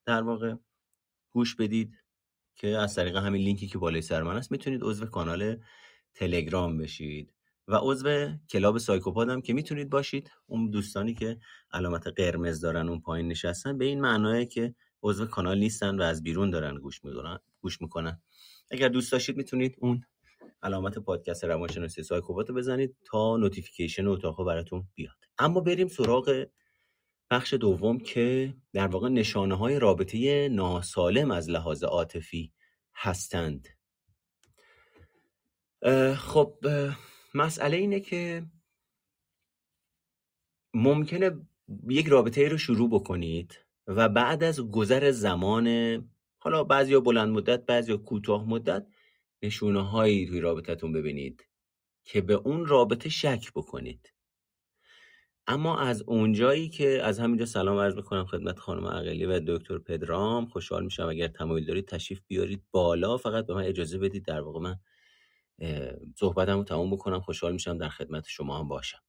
[0.05, 0.55] در واقع
[1.31, 2.02] گوش بدید
[2.57, 5.57] که از طریق همین لینکی که بالای سر من است می‌تونید عضو کانال
[6.15, 7.33] تلگرام بشید
[7.69, 10.31] و عضو کلاب سایکوپاد هم که می‌تونید باشید.
[10.47, 11.39] اون دوستانی که
[11.73, 16.23] علامت قرمز دارن اون پایین نشستن به این معناه که عضو کانال نیستن و از
[16.23, 18.23] بیرون دارن گوش می‌کنن گوش می‌کنن.
[18.71, 20.05] اگر دوست داشتید می‌تونید اون
[20.63, 25.17] علامت پادکست روانشناسی سایکوپاد رو بزنید تا notification اتاق براتون بیاد.
[25.39, 26.45] اما بریم سراغ
[27.33, 32.53] بخش دوم که در واقع نشانه های رابطه ناسالم از لحاظ عاطفی
[32.95, 33.69] هستند.
[36.17, 36.59] خب
[37.35, 38.47] مسئله اینه که
[40.75, 41.47] ممکنه
[41.89, 45.69] یک رابطه رو شروع بکنید و بعد از گذر زمان
[46.39, 48.87] حالا بعضی بلند مدت بعضی کوتاه مدت
[49.43, 51.49] نشونه هایی توی رابطتون ببینید
[52.05, 54.13] که به اون رابطه شک بکنید.
[55.47, 60.47] اما از اونجایی که از همینجا سلام عرض می‌کنم خدمت خانم عقلی و دکتر پدرام
[60.47, 64.61] خوشحال میشم اگر تمایل دارید تشریف بیارید بالا فقط به من اجازه بدید در واقع
[64.61, 64.77] من
[66.19, 67.21] صحبتم رو تموم بکنم.
[67.21, 69.03] خوشحال میشم در خدمت شما هم باشم.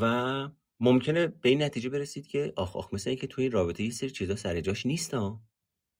[0.00, 0.48] و
[0.80, 4.10] ممکنه به این نتیجه برسید که آخ آخ مثل که توی این رابطه یه سری
[4.10, 5.40] چیزا سر جاش نیست ها.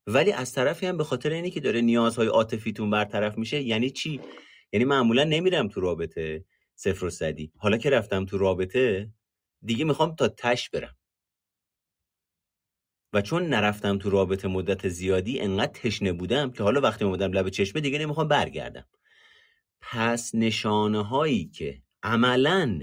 [0.07, 4.21] ولی از طرفی هم به خاطر اینی که داره نیازهای عاطفیتون برطرف میشه یعنی چی؟
[4.73, 6.45] یعنی معمولا نمیرم تو رابطه.
[6.81, 7.53] صفر و صدی.
[7.57, 9.11] حالا که رفتم تو رابطه
[9.63, 10.97] دیگه می‌خوام تا تش برم.
[13.13, 17.49] و چون نرفتم تو رابطه مدت زیادی انقدر تشنه بودم که حالا وقتی اومدم لب
[17.49, 18.87] چشمه دیگه نمی‌خوام برگردم.
[19.81, 22.81] پس نشانه هایی که عملا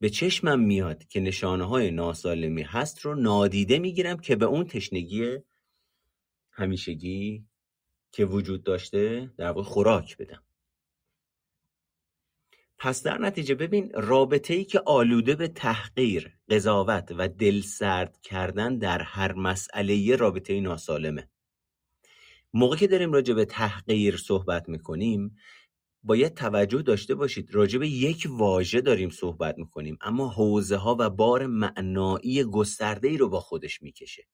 [0.00, 5.38] به چشمم میاد که نشانه های ناسالمی هست رو نادیده می‌گیرم که به اون تشنگی
[6.50, 7.46] همیشگی
[8.12, 10.43] که وجود داشته در واقع خوراک بدم.
[12.84, 18.78] پس در نتیجه ببین رابطه ای که آلوده به تحقیر، قضاوت و دل سرد کردن
[18.78, 21.28] در هر مسئله یه رابطه ناسالمه.
[22.54, 25.36] موقع که داریم راجع به تحقیر صحبت می‌کنیم
[26.02, 31.10] باید توجه داشته باشید راجع به یک واژه داریم صحبت می‌کنیم اما حوزه ها و
[31.10, 34.26] بار معنایی گسترده ای رو با خودش می‌کشه.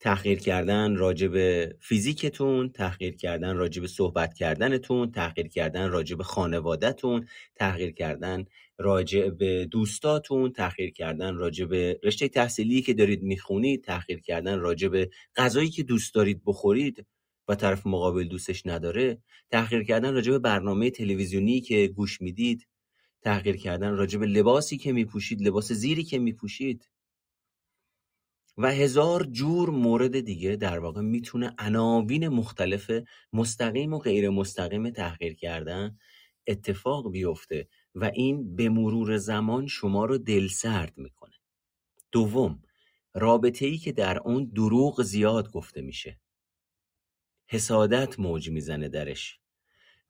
[0.00, 6.24] تحقیر کردن راجع به فیزیکتون تحقیر کردن راجع به صحبت کردنتون تحقیر کردن راجع به
[6.24, 8.44] خانوادهتون تحقیر کردن
[8.78, 14.88] راجع به دوستاتون تحقیر کردن راجع به رشته تحصیلی که دارید می‌خونید تحقیر کردن راجع
[14.88, 17.06] به غذایی که دوست دارید بخورید
[17.48, 19.18] و طرف مقابل دوستش نداره
[19.50, 22.66] تحقیر کردن راجع به برنامه تلویزیونی که گوش می‌دید
[23.22, 26.88] تحقیر کردن راجع به لباسی که میپوشید لباس زیری که میپوشید.
[28.62, 32.90] و هزار جور مورد دیگه در واقع می‌تونه عناوین مختلف
[33.32, 35.98] مستقیم و غیر مستقیم تحقیر کردن
[36.46, 41.34] اتفاق بیفته و این به مرور زمان شما رو دلسرد می‌کنه.
[42.12, 42.62] دوم
[43.14, 46.20] رابطه ای که در اون دروغ زیاد گفته میشه.
[47.46, 49.40] حسادت موج می‌زنه درش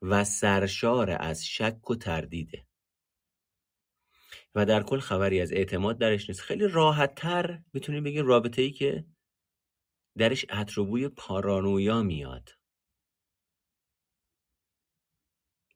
[0.02, 2.66] و سرشار از شک و تردیده.
[4.54, 6.40] و در کل خبری از اعتماد درش نیست.
[6.40, 9.04] خیلی راحت تر می‌تونیم بگیم رابطه ای که
[10.18, 12.50] درش عطر پارانویا میاد.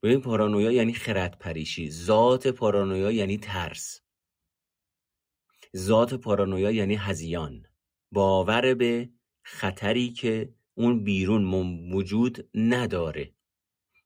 [0.02, 4.00] این پارانویا یعنی خرد پریشی ذات پارانویا یعنی ترس.
[5.76, 7.66] ذات پارانویا یعنی هزیان.
[8.12, 9.10] باور به
[9.42, 11.44] خطری که اون بیرون
[11.92, 13.34] وجود نداره.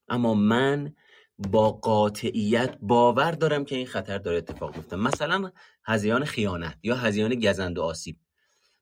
[0.08, 0.96] اما من
[1.38, 5.50] با قاطعیت باور دارم که این خطر داره اتفاق میفته مثلا
[5.84, 8.16] هزیان خیانت یا هزیان گزند و آسیب.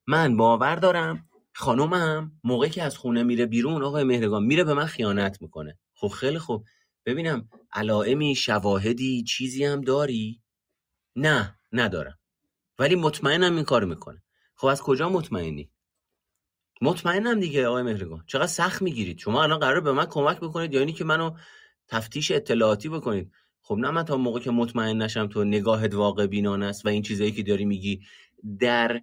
[0.07, 4.87] من باور دارم خانومم موقعی که از خونه میره بیرون آقای مهرگان میره به من
[4.87, 5.79] خیانت می‌کنه.
[5.95, 6.65] خب خیلی خوب.
[7.07, 10.43] ببینم علائمی شواهدی چیزی هم داری؟
[11.17, 12.19] نه ندارم.
[12.79, 14.23] ولی مطمئنم این کار می‌کنه.
[14.55, 15.71] خب از کجا مطمئنی؟
[16.83, 19.19] مطمئنم دیگه آقای مهرگان چقدر سخت می‌گیرید.
[19.19, 21.37] شما الان قرار به من کمک بکنید یا اینی که منو
[21.89, 23.32] تفتیش اطلاعاتی بکنید.
[23.62, 27.03] خب نه من تا موقع که مطمئن نشم تو نگاهت واقع بینان است و این
[27.03, 28.01] چیزایی که داری میگی
[28.61, 29.01] در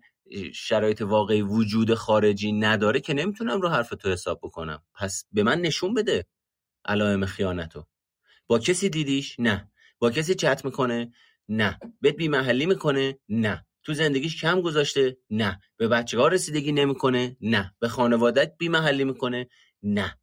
[0.53, 4.83] شرایط واقعی وجود خارجی نداره که نمی‌تونم رو حرف تو حساب بکنم.
[4.95, 6.25] پس به من نشون بده
[6.85, 7.85] علائم خیانتو.
[8.47, 9.71] با کسی دیدیش؟ نه.
[9.99, 11.11] با کسی چت می‌کنه؟
[11.49, 11.79] نه.
[12.01, 13.65] بهت بی محلی می‌کنه؟ نه.
[13.83, 15.59] تو زندگیش کم گذاشته؟ نه.
[15.77, 17.75] به بچه ها رسیدگی نمی‌کنه؟ نه.
[17.79, 19.47] به خانوادت بی محلی می‌کنه؟
[19.83, 20.17] نه.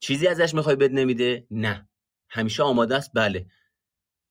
[0.00, 1.87] چیزی ازش می‌خوای بد نمیده؟ نه.
[2.30, 3.10] همیشه آماده است.
[3.14, 3.46] بله.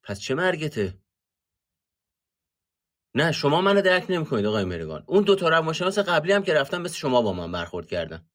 [0.03, 0.97] پس چه مرگته؟
[3.15, 6.81] نه شما منو درک نمی‌کنید آقای مرگان اون دو تا روانشناس قبلی هم که رفتن
[6.81, 8.29] مثل شما با من برخورد کردن.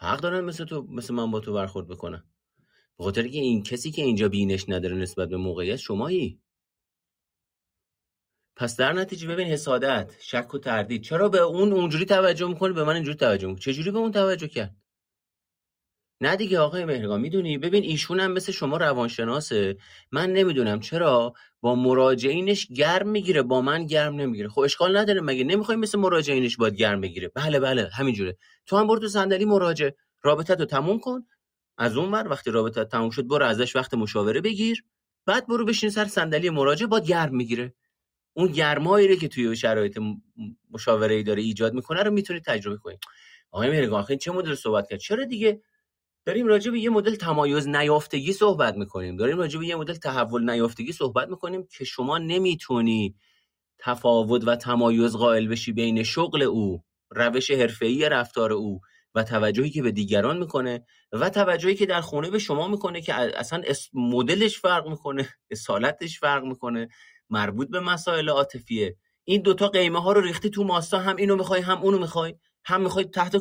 [0.00, 2.24] حق دارن مثل تو مثل من با تو برخورد بکنن.
[2.98, 6.40] به خاطر که این کسی که اینجا بینش نداره نسبت به موقعیت شمایی.
[8.56, 11.02] پس در نتیجه ببین حسادت شک و تردید.
[11.02, 14.48] چرا به اون اونجوری توجه می‌کنه به من اینجوری توجه می‌کنه چجوری به اون توجه
[14.48, 14.76] کرد؟
[16.20, 19.76] نه دیگه آقای مهرگان می‌دونی؟ ببین ایشون هم مثل شما روانشناسه.
[20.12, 24.48] من نمی‌دونم چرا با مراجعینش گرم می‌گیره با من گرم نمی‌گیره.
[24.48, 27.28] خب اشکال نداره مگه؟ نمی‌خوای مثل مراجعینش باید گرم بگیره.
[27.28, 28.36] بله بله همینجوره.
[28.66, 29.90] تو هم برو تو صندلی مراجع
[30.22, 31.26] رابطه تو تموم کن.
[31.78, 34.84] از اون ور وقتی رابطه تموم شد برو ازش وقت مشاوره بگیر.
[35.26, 37.74] بعد برو بشین سر صندلی مراجع باید گرم می‌گیره.
[38.32, 39.98] اون گرمایی که توی شرایط
[40.70, 42.98] مشاوره ای داره ایجاد می‌کنه رو می‌تونید تجربه کنید
[43.50, 45.62] آقای مهرگان چه مدل صحبت کرد؟ چرا دیگه
[46.28, 49.16] داریم راجع به یه مدل تمایز نیافتگی صحبت می‌کنیم.
[49.16, 53.14] داریم راجع به یه مدل تحول نیافتگی صحبت می‌کنیم که شما نمی‌تونی
[53.78, 58.80] تفاوت و تمایز قائل بشی بین شغل او روش حرفه‌ای رفتار او
[59.14, 63.14] و توجهی که به دیگران می‌کنه و توجهی که در خونه به شما می‌کنه که
[63.14, 63.62] اصلا
[63.94, 66.88] مدلش فرق می‌کنه اصالتش فرق می‌کنه
[67.30, 68.96] مربوط به مسائل عاطفیه.
[69.24, 72.82] این دوتا قیمه ها رو ریختی تو ماستا هم اینو می‌خوای هم اونو می‌خوای هم
[72.82, 73.36] می‌خوای تحت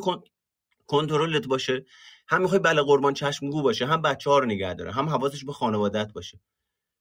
[0.87, 1.85] کنترلت باشه.
[2.27, 5.53] هم می‌خوای بله قربان چشمگو باشه هم بچه ها رو نگه داره هم حواسش به
[5.53, 6.39] خانوادت باشه.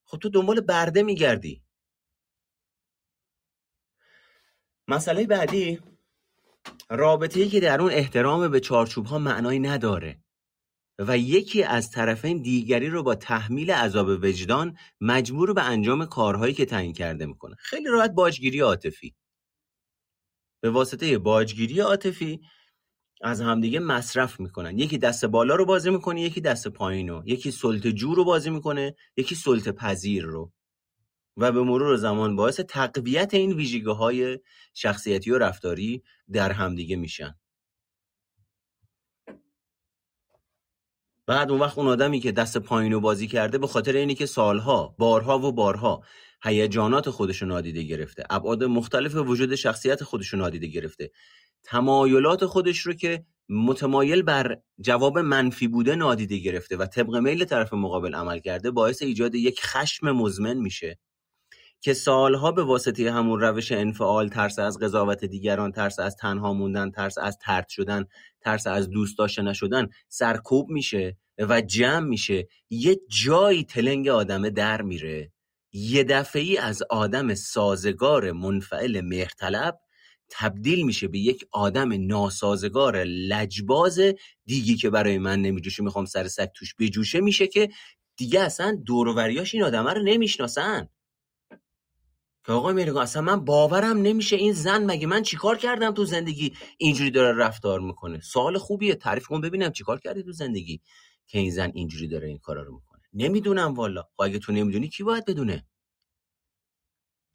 [0.05, 1.63] خب تو دنبال برده میگردی.
[4.87, 5.79] مسئله بعدی
[6.89, 10.19] رابطه ای که در اون احترام به چارچوب ها معنایی نداره
[10.99, 16.65] و یکی از طرفین دیگری رو با تحمیل عذاب وجدان مجبور به انجام کارهایی که
[16.65, 17.55] تعیین کرده می‌کنه.
[17.59, 19.15] خیلی راحت باجگیری عاطفی.
[20.61, 22.41] به واسطه باجگیری عاطفی
[23.21, 24.79] از همدیگه مصرف می‌کنن.
[24.79, 27.23] یکی دست بالا رو بازی می‌کنه یکی دست پایین رو.
[27.25, 30.51] یکی سلط جو رو بازی می‌کنه یکی سلط پذیر رو.
[31.37, 34.39] و به مرور زمان باعث تقویت این ویژگی های
[34.73, 37.35] شخصیتی و رفتاری در همدیگه میشن.
[41.25, 44.25] بعد اون وقت اون آدمی که دست پایین رو بازی کرده به خاطر اینی که
[44.25, 46.03] سالها بارها و بارها
[46.43, 48.23] هیجانات خودش نادیده گرفته.
[48.29, 51.11] ابعاد مختلف وجود شخصیت خودش نادیده گرفته.
[51.63, 57.73] تمایلات خودش رو که متمایل بر جواب منفی بوده نادیده گرفته و طبق میل طرف
[57.73, 60.99] مقابل عمل کرده باعث ایجاد یک خشم مزمن میشه
[61.81, 66.91] که سالها به واسطه همون روش انفعال ترس از قضاوت دیگران ترس از تنها موندن
[66.91, 68.05] ترس از ترد شدن
[68.41, 72.47] ترس از دوست داشته نشدن سرکوب میشه و جمع میشه.
[72.69, 75.31] یه جایی تلنگ آدمه در میره.
[75.71, 79.79] یه دفعه ای از آدم سازگار منفعل مهرطلب
[80.29, 83.99] تبدیل میشه به یک آدم ناسازگار لجباز
[84.45, 85.83] دیگی که برای من نمیجوشه.
[85.83, 87.19] می‌خوام سر سگ توش بجوشه.
[87.19, 87.69] میشه که
[88.17, 90.89] دیگه اصلا دوروریاش این آدمه رو نمی‌شناسن.
[92.45, 96.53] که آقای میرگان اصلا من باورم نمیشه این زن مگه من چیکار کردم تو زندگی؟
[96.77, 98.19] اینجوری داره رفتار می‌کنه.
[98.19, 98.95] سوال خوبیه.
[98.95, 100.81] تعریف کن ببینم چیکار کردی تو زندگی
[101.27, 103.01] که این زن اینجوری داره این کارا رو می‌کنه.
[103.13, 104.01] نمی‌دونم والا.
[104.01, 105.65] خب اگه تو نمی‌دونی کی باید بدونه؟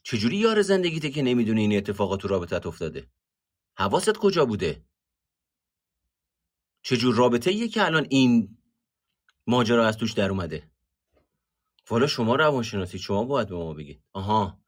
[0.02, 3.06] چجوری یار زندگیته که نمی‌دونی این اتفاقات تو رابطت افتاده؟
[3.76, 4.84] حواست کجا بوده؟
[6.82, 8.58] چجور رابطه ایه که الان این
[9.46, 10.70] ماجرا از توش در اومده؟
[11.90, 14.02] والا شما روانشناسی شما باید به ما بگید.
[14.12, 14.62] آها.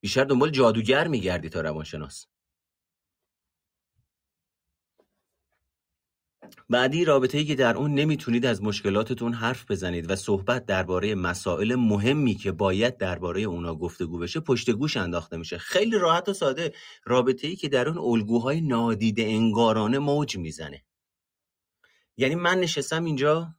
[0.00, 2.26] بیشتر دنبال جادوگر میگردی تا روانشناس.
[6.70, 11.74] بعدی رابطه ای که در اون نمی‌تونید از مشکلاتتون حرف بزنید و صحبت درباره مسائل
[11.74, 15.58] مهمی که باید درباره اونا گفتگو بشه پشت گوش انداخته میشه.
[15.58, 16.72] خیلی راحت و ساده.
[17.04, 20.84] رابطه ای که در اون الگوهای نادیده انگارانه موج می‌زنه.
[22.16, 23.54] یعنی من نشستم اینجا.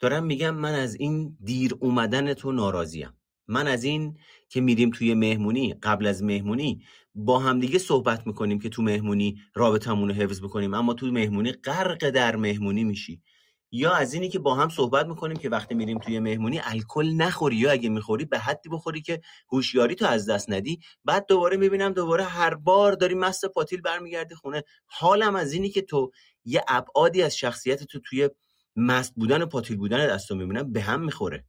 [0.00, 3.12] دارم میگم من از این دیر اومدن تو ناراضیم.
[3.48, 4.18] من از این
[4.48, 6.82] که میریم توی مهمونی قبل از مهمونی
[7.18, 12.10] با همدیگه صحبت می‌کنیم که تو مهمونی رابطمون رو حفظ بکنیم اما تو مهمونی غرق
[12.10, 13.22] در مهمونی میشی.
[13.70, 17.56] یا از اینی که با هم صحبت می‌کنیم که وقتی میریم توی مهمونی الکل نخوری
[17.56, 19.20] یا اگه می‌خوری به حدی بخوری که
[19.52, 24.34] هوشیاری تو از دست ندی بعد دوباره می‌بینم دوباره هر بار داری مست پاتیل برمیگردی
[24.34, 24.62] خونه.
[24.86, 26.10] حالم از اینی که تو
[26.44, 28.30] یه ابعادی از شخصیت تو توی
[28.76, 31.44] مست بودن و پاتیل بودن دستو می‌بینم به هم می‌خوره.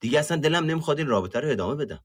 [0.00, 2.00] دیگه اصلا دلم نمی‌خواد این رابطه رو ادامه بدم.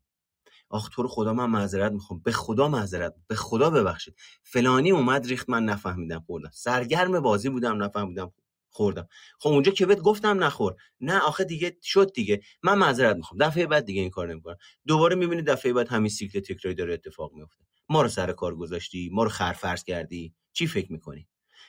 [0.70, 2.20] آخ تو رو خدا من معذرت می‌خوام.
[2.20, 4.16] به خدا معذرت به خدا ببخشید.
[4.44, 6.50] فلانی اومد ریخت من نفهمیدم خوردم.
[6.54, 8.34] سرگرم بازی بودم نفهمیدم
[8.70, 9.08] خوردم.
[9.40, 10.76] خب اونجا که بهت گفتم نخور.
[11.00, 12.42] نه آخه دیگه شد دیگه.
[12.64, 13.42] من معذرت می‌خوام.
[13.42, 14.58] دفعه بعد دیگه این کار نمی‌کنم.
[14.88, 19.10] دوباره می‌بینی دفعه بعد همین سیکل تکراری داره اتفاق میفته ما رو سر کار گذاشتی
[19.14, 20.34] ما رو خرفرز کردی.
[20.54, 21.28] چی فکر می‌کنی؟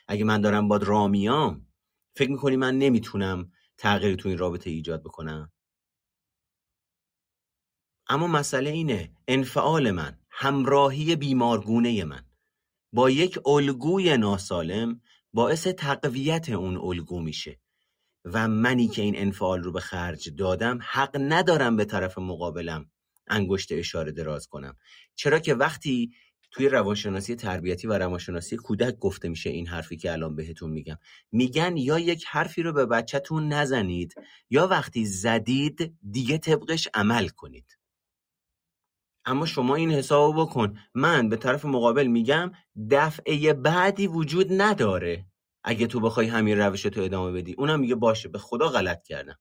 [0.09, 1.67] اگه من دارم باد رامیام
[2.17, 5.53] فکر می‌کنی من نمی‌تونم تغییری تو این رابطه ایجاد بکنم؟
[8.09, 12.25] اما مسئله اینه انفعال من همراهی بیمارگونه من.
[12.93, 15.01] با یک الگوی ناسالم
[15.33, 17.61] باعث تقویت اون الگو میشه.
[18.25, 22.91] و منی که این انفعال رو به خرج دادم حق ندارم به طرف مقابلم
[23.27, 24.77] انگشت اشاره دراز کنم.
[25.15, 26.13] چرا که وقتی
[26.51, 30.97] توی روانشناسی تربیتی و روانشناسی کودک گفته میشه این حرفی که الان بهتون میگم
[31.33, 34.15] میگن یا یک حرفی رو به بچهتون نزنید
[34.51, 37.78] یا وقتی زدید دیگه طبقش عمل کنید.
[39.29, 40.79] اما شما این حساب بکن.
[40.95, 42.53] من به طرف مقابل میگم
[42.91, 45.27] دفعه بعدی وجود نداره.
[45.65, 47.55] اگه تو بخوای همین روش تو ادامه بدی.
[47.59, 49.39] اونم میگه باشه به خدا غلط کردم.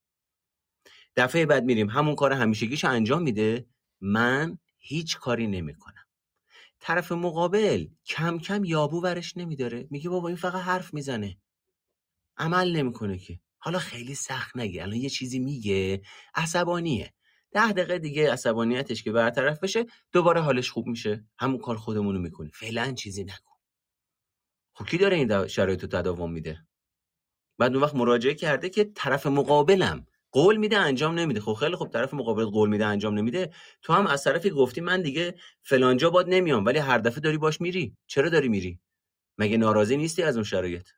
[1.16, 1.90] دفعه بعد میریم.
[1.90, 3.66] همون کار همیشگیش انجام میده.
[4.02, 6.06] من هیچ کاری نمی‌کنم.
[6.80, 9.88] طرف مقابل کم کم یابو ورش نمیداره.
[9.90, 11.38] میگه بابا این فقط حرف می‌زنه.
[12.38, 13.40] عمل نمی‌کنه که.
[13.58, 14.84] حالا خیلی سخت نگه.
[14.84, 16.02] الان یه چیزی میگه.
[16.36, 17.14] عصبانیه.
[17.52, 21.26] ده دقیقه دیگه عصبانیتش که برطرف بشه دوباره حالش خوب میشه.
[21.40, 23.56] همون کار خودمونو می‌کنی فعلا چیزی نکن
[24.74, 26.68] خب کی داره این شرایط رو تداوم میده؟
[27.58, 31.40] بعد اون وقت مراجعه کرده که طرف مقابلم قول میده انجام نمیده.
[31.40, 33.54] خب خیلی خب طرف مقابل قول میده انجام نمیده.
[33.82, 37.62] تو هم از طرفی گفتی من دیگه فلانجا باد نمیام ولی هر دفعه داری باش
[37.62, 37.98] میری.
[38.08, 38.80] چرا داری میری؟
[39.38, 40.90] مگه ناراضی نیستی از اون شرایط؟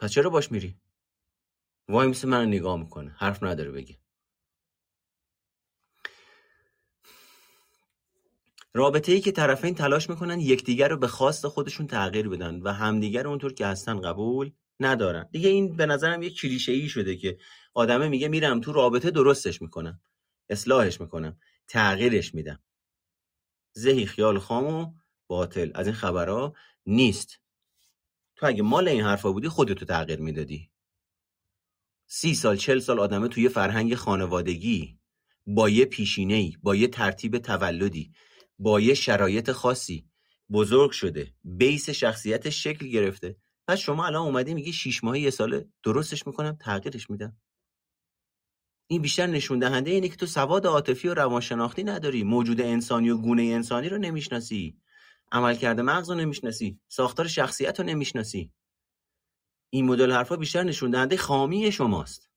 [0.00, 0.76] پس چرا باش میری؟
[1.90, 3.14] وای میسه من نگاه می‌کنه.
[3.18, 3.98] حرف نداره بگه.
[8.74, 13.26] رابطه ای که طرفین تلاش می‌کنن یکدیگر رو به خواست خودشون تغییر بدن و همدیگر
[13.26, 15.28] اونطور که هستن قبول ندارن.
[15.32, 17.38] دیگه این به نظرم یه کلیشه ای شده که
[17.74, 20.00] آدمه میگه میرم تو رابطه درستش می‌کنم.
[20.48, 21.40] اصلاحش می‌کنم.
[21.68, 22.62] تغییرش میدم.
[23.78, 24.92] ذهی خیال خام و
[25.26, 25.70] باطل.
[25.74, 26.54] از این خبرها
[26.86, 27.40] نیست.
[28.36, 30.70] تو اگه مال این حرفا بودی خودتو تغییر می‌دادی.
[32.12, 34.98] سی سال چل سال آدمه توی فرهنگ خانوادگی.
[35.46, 38.12] با یه پیشینهی با یه ترتیب تولدی
[38.58, 40.06] با یه شرایط خاصی.
[40.52, 43.36] بزرگ شده بیس شخصیتش شکل گرفته.
[43.68, 45.68] پس شما الان اومدی میگی شیش ماهی یه ساله.
[45.82, 47.36] درستش می‌کنم تغییرش میدم.
[48.86, 52.22] این بیشتر نشون دهنده اینه که تو سواد عاطفی و روانشناختی نداری.
[52.22, 54.76] موجود انسانی و گونه انسانی رو نمی‌شناسی.
[55.32, 56.80] عملکرد مغز رو نمی‌شناسی.
[56.88, 58.50] ساختار شخصیت رو نمی‌شناسی.
[59.70, 62.30] این مدل حرفا بیشتر نشون دهنده خامی شماست.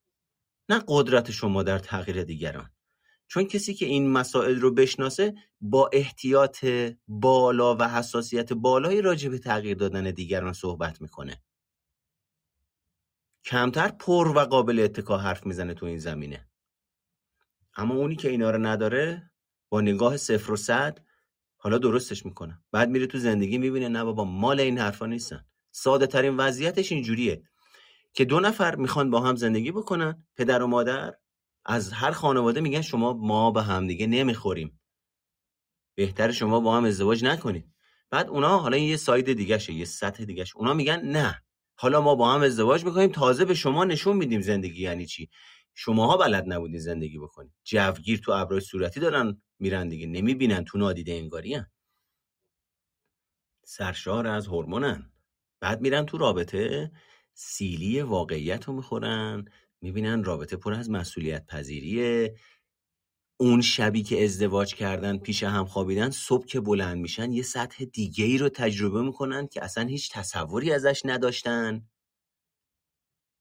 [0.69, 2.69] نه قدرت شما در تغییر دیگران.
[3.27, 6.65] چون کسی که این مسائل رو بشناسه با احتیاط
[7.07, 11.43] بالا و حساسیت بالایی راجع به تغییر دادن دیگران صحبت می‌کنه.
[13.45, 16.49] کمتر پر و قابل اتکا حرف می‌زنه تو این زمینه.
[17.75, 19.31] اما اونی که اینا رو نداره
[19.69, 20.99] با نگاه صفر و صد
[21.57, 22.63] حالا درستش می‌کنه.
[22.71, 25.45] بعد میره تو زندگی می‌بینه نه بابا مال این حرفا نیستن.
[25.75, 27.43] ساده ترین وضعیتش اینجوریه
[28.13, 31.13] که دو نفر می‌خوان با هم زندگی بکنن پدر و مادر.
[31.65, 34.79] از هر خانواده میگن شما ما به هم دیگه نمی‌خوریم.
[35.95, 37.73] بهتر شما با هم ازدواج نکنید.
[38.09, 40.57] بعد اونا حالا یه ساید دیگه شه یه سطح دیگه شه.
[40.57, 41.43] اونا میگن نه.
[41.75, 45.29] حالا ما با هم ازدواج می‌کنیم تازه به شما نشون میدیم زندگی یعنی چی.
[45.73, 47.53] شماها بلد نبودین زندگی بکنید.
[47.63, 51.61] جوگیر تو ابرای صورتی دارن میرن دیگه نمی‌بینن تو نادیده انگاری
[53.65, 55.12] سرشار از هورمونن.
[55.63, 56.91] بعد میرن تو رابطه
[57.33, 59.45] سیلی واقعیت رو می‌خورن
[59.81, 62.35] می‌بینن رابطه پر از مسئولیت پذیریه
[63.39, 68.25] اون شبی که ازدواج کردن پیش هم خوابیدن صبح که بلند میشن یه سطح دیگه
[68.25, 71.89] ای رو تجربه می‌کنن که اصلا هیچ تصوری ازش نداشتن.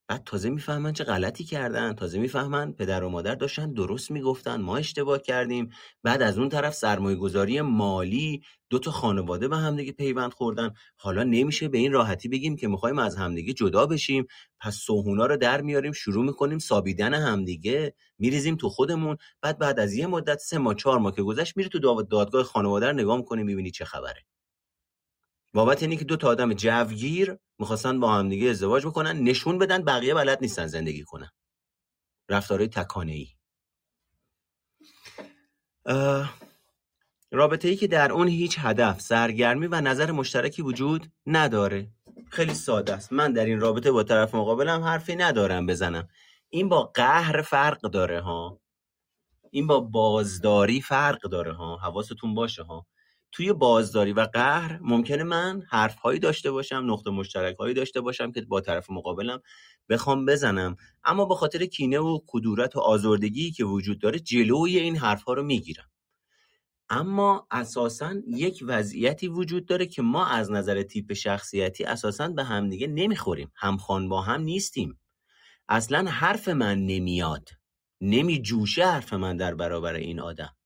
[0.08, 4.76] بعد تازه می‌فهمن چه غلطی کردن تازه می‌فهمن پدر و مادر داشتن درست می‌گفتن ما
[4.76, 5.70] اشتباه کردیم.
[6.02, 10.70] بعد از اون طرف سرمایه گذاری مالی دو تا خانواده به همدیگه پیوند خوردن.
[10.96, 14.26] حالا نمیشه به این راحتی بگیم که می‌خوایم از همدیگه جدا بشیم.
[14.60, 17.94] پس سوهونا رو در میاریم شروع می‌کنیم سابیدن همدیگه.
[18.18, 19.16] میریزیم تو خودمون.
[19.42, 22.86] بعد بعد از یه مدت سه ماه چهار ماه که گذشت میره تو دادگاه خانواده
[22.86, 24.24] رو نگاه می‌کنیم می‌بینی چه خبره.
[25.54, 29.84] بابت اینه که دو تا آدم جوگیر می‌خواستن با هم دیگه ازدواج بکنن نشون بدن
[29.84, 31.30] بقیه بلد نیستن زندگی کنن.
[32.28, 33.28] رفتارهای تکانه ای
[37.30, 41.90] رابطه ای که در اون هیچ هدف سرگرمی و نظر مشترکی وجود نداره.
[42.30, 43.12] خیلی ساده است.
[43.12, 46.08] من در این رابطه با طرف مقابلم حرفی ندارم بزنم.
[46.48, 48.60] این با قهر فرق داره ها.
[49.50, 51.76] این با بازداری فرق داره ها.
[51.76, 52.86] حواستون باشه ها.
[53.32, 58.40] توی بازداری و قهر ممکنه من حرفهایی داشته باشم نقطه مشترک هایی داشته باشم که
[58.40, 59.42] با طرف مقابلم
[59.88, 60.76] بخوام بزنم.
[61.04, 65.42] اما به خاطر کینه و کدورت و آزردگی که وجود داره جلوی این حرفها رو
[65.42, 65.90] می‌گیرم.
[66.88, 72.86] اما اساسا یک وضعیتی وجود داره که ما از نظر تیپ شخصیتی اساسا به همدیگه
[72.86, 73.52] نمی‌خوریم.
[73.54, 74.98] همخوان با هم نیستیم.
[75.68, 77.48] اصلا حرف من نمیاد.
[78.00, 80.56] نمی جوشه حرف من در برابر این آدم.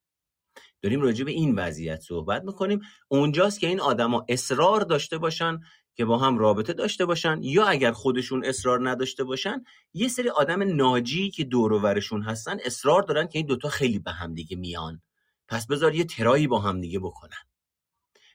[0.82, 2.80] داریم راجع به این وضعیت صحبت می‌کنیم.
[3.08, 5.60] اونجاست که این آدما اصرار داشته باشن
[5.94, 9.64] که با هم رابطه داشته باشن یا اگر خودشون اصرار نداشته باشن
[9.94, 13.98] یه سری آدم ناجی که دور و ورشون هستن اصرار دارن که این دوتا خیلی
[13.98, 15.02] به هم دیگه میان.
[15.48, 17.46] پس بذار یه ترایی با هم دیگه بکنن.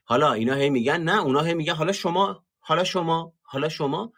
[0.04, 4.14] حالا اینا هی میگن نه اونا هی میگن حالا شما حالا شما حالا شما.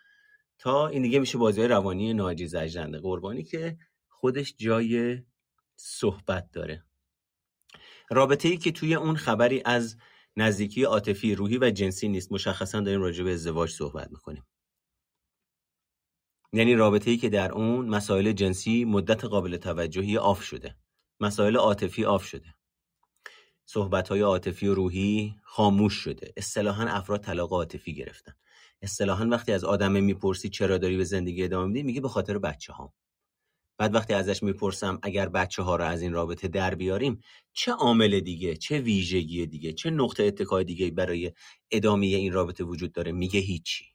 [0.60, 3.78] تا این دیگه میشه بازی روانی ناجی زجرنده قربانی که
[4.10, 5.22] خودش جای
[5.76, 6.84] صحبت داره.
[8.10, 9.98] رابطه ای که توی اون خبری از
[10.38, 12.32] نزدیکی عاطفی روحی و جنسی نیست.
[12.32, 14.44] مشخصا داریم راجع به ازدواج صحبت می‌کنیم.
[16.54, 20.76] یعنی رابطه ای که در اون مسائل جنسی مدت قابل توجهی off شده.
[21.20, 22.56] مسائل عاطفی off شده.
[23.66, 26.34] صحبت های عاطفی و روحی خاموش شده.
[26.38, 28.34] اصطلاحا افراد طلاق عاطفی گرفتن.
[28.82, 32.74] اصطلاحا وقتی از آدم می‌پرسی چرا داری به زندگی ادامه میدی میگه به خاطر بچه
[33.78, 37.22] بعد وقتی ازش می‌پرسم اگر بچه ها رو از این رابطه در بیاریم
[37.54, 41.32] چه عامل دیگه چه ویژگی دیگه چه نقطه اتکای دیگه برای
[41.72, 43.86] ادامه این رابطه وجود داره؟ میگه هیچی.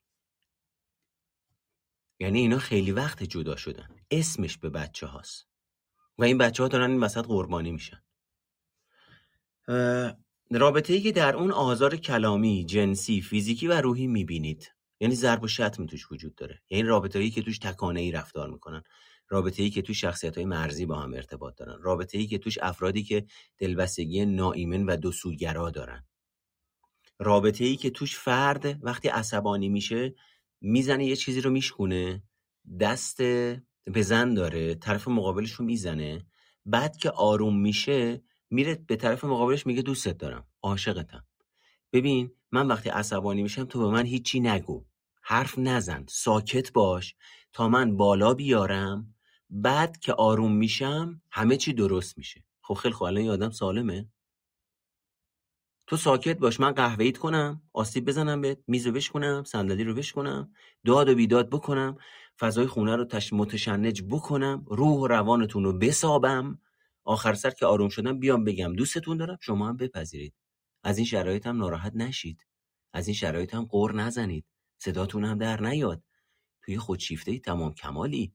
[2.20, 3.88] یعنی اینا خیلی وقت جدا شدن.
[4.10, 5.48] اسمش به بچه هاست
[6.18, 8.02] و این بچه ها دارن این وسط قربانی میشن.
[10.50, 14.72] رابطه ای که در اون آزار کلامی، جنسی، فیزیکی و روحی می‌بینید.
[15.00, 16.62] یعنی ضرب و شتم توش وجود داره.
[16.70, 18.82] یعنی رابطه ای که توش تکانه ای رفتار می‌کنن.
[19.28, 21.82] رابطه ای که توش شخصیت های مرزی با هم ارتباط دارن.
[21.82, 23.26] رابطه ای که توش افرادی که
[23.58, 25.12] دلبستگی ناایمن و دو
[25.70, 26.06] دارن.
[27.18, 30.14] رابطه ای که توش فرد وقتی عصبانی میشه
[30.60, 32.22] می‌زنه یه چیزی رو میشکونه
[32.80, 33.22] دست
[33.94, 36.26] بزن داره طرف مقابلش رو می‌زنه
[36.66, 41.26] بعد که آروم میشه میره به طرف مقابلش میگه دوستت دارم عاشقتم.
[41.92, 44.84] ببین من وقتی عصبانی میشم تو به من هیچی نگو.
[45.22, 47.14] حرف نزن ساکت باش.
[47.52, 49.14] تا من بالا بیارم
[49.50, 52.44] بعد که آروم میشم همه چی درست میشه.
[52.62, 54.08] خب خیلی خوب الان آدم سالمه.
[55.86, 60.52] تو ساکت باش من قهوه‌ایت کنم آسیب بزنم به میز رو بشکنم صندلی رو بشکنم
[60.84, 61.96] داد و بیداد بکنم
[62.38, 66.60] فضای خونه رو تش متشنج بکنم روح و روانتون رو بسابم.
[67.04, 70.34] آخر سر که آروم شدم بیام بگم دوستتون دارم شما هم بپذیرید.
[70.82, 72.46] از این شرایط هم ناراحت نشید.
[72.92, 74.44] از این شرایط هم قور نزنید.
[74.78, 76.02] صداتون هم در نیاد.
[76.62, 78.32] توی خودشیفته تمام کمالی.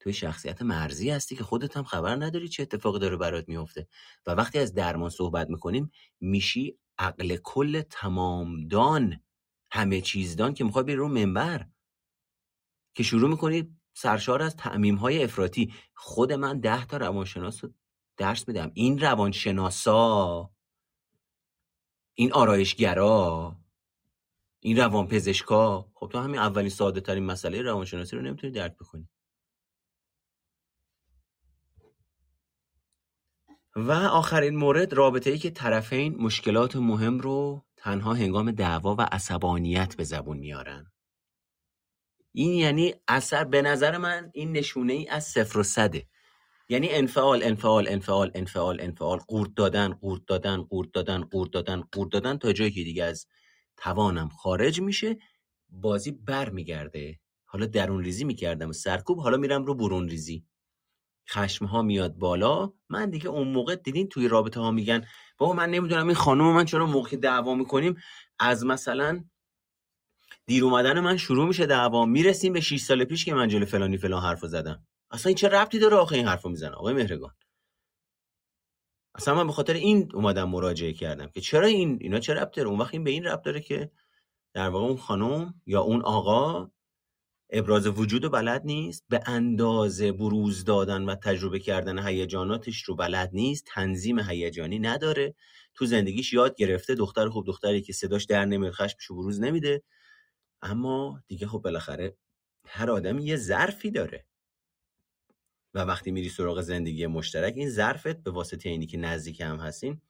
[0.00, 3.88] توی شخصیت مرزی هستی که خودت هم خبر نداری چه اتفاقی داره برات میفته
[4.26, 5.90] و وقتی از درمان صحبت می‌کنیم
[6.20, 9.20] میشی عقل کل تمامدان
[9.70, 11.66] همه چیزدان که می‌خوای بری رو منبر.
[12.94, 15.74] که شروع می‌کنی سرشار از تعمیم های افراطی.
[15.94, 17.74] خود من ده تا روانشناس رو
[18.16, 18.70] درس میدم.
[18.74, 20.50] این روانشناسا
[22.14, 23.56] این آرایشگرا
[24.60, 29.08] این روان پزشکا خب تو همین اولین ساده ترین مسئله روانشناسی رو نمی‌تونی درک بکنی.
[33.88, 39.96] و آخرین مورد رابطه ای که طرفین مشکلات مهم رو تنها هنگام دعوا و عصبانیت
[39.96, 40.92] به زبون میارن.
[42.32, 46.06] این یعنی اثر به نظر من این نشونه ای از صفر و صده.
[46.68, 52.12] یعنی انفعال انفعال انفعال انفعال انفعال قورت دادن قورت دادن قورت دادن قورت دادن قورت
[52.12, 53.26] دادن تا جایی که دیگه از
[53.76, 55.16] توانم خارج میشه
[55.68, 60.44] بازی بر میگرده حالا درون ریزی می‌کردم سرکوب حالا میرم رو برون ریزی
[61.28, 65.06] خشم ها میاد بالا من دیگه اون موقع دیدین توی رابطه ها میگن
[65.38, 67.96] بابا من نمی‌دونم این خانم من چرا موقع دعوا می‌کنیم؟
[68.38, 69.24] از مثلا
[70.46, 73.96] دیر اومدن من شروع میشه دعوا می‌رسیم به 6 سال پیش که من جلو فلانی
[73.96, 74.86] فلان حرفو زدم.
[75.10, 77.34] اصلا این چه ربطی داره آخه این حرفو می‌زنه؟ آقای مهرگان.
[79.14, 82.68] اصلا من به خاطر این اومدم مراجعه کردم که چرا این اینا چه ربط داره؟
[82.68, 83.90] اون وقت این به این ربط داره که
[84.54, 86.70] در واقع اون خانم یا اون آقا
[87.52, 93.30] ابراز وجود و بلد نیست؟ به اندازه بروز دادن و تجربه کردن هیجاناتش رو بلد
[93.32, 95.34] نیست؟ تنظیم هیجانی نداره؟
[95.74, 99.82] تو زندگیش یاد گرفته؟ دختر خوب دختری که صداش در نمیاد خشمش بروز نمیده؟
[100.62, 102.16] اما دیگه خب بالاخره
[102.66, 104.26] هر آدمی یه ظرفی داره.
[105.74, 110.00] و وقتی میری سراغ زندگی مشترک این ظرفت به واسطه اینی که نزدیک هم هستین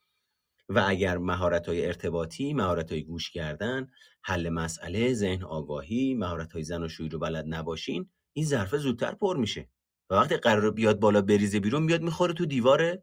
[0.69, 3.87] و اگر مهارت های ارتباطی مهارت های گوش کردن
[4.23, 9.11] حل مسئله ذهن آگاهی مهارت های زن و شوی رو بلد نباشین این ظرفه زودتر
[9.11, 9.69] پر میشه.
[10.09, 12.97] و وقتی قرار بیاد بالا بریزه بیرون میاد می‌خوره تو دیوار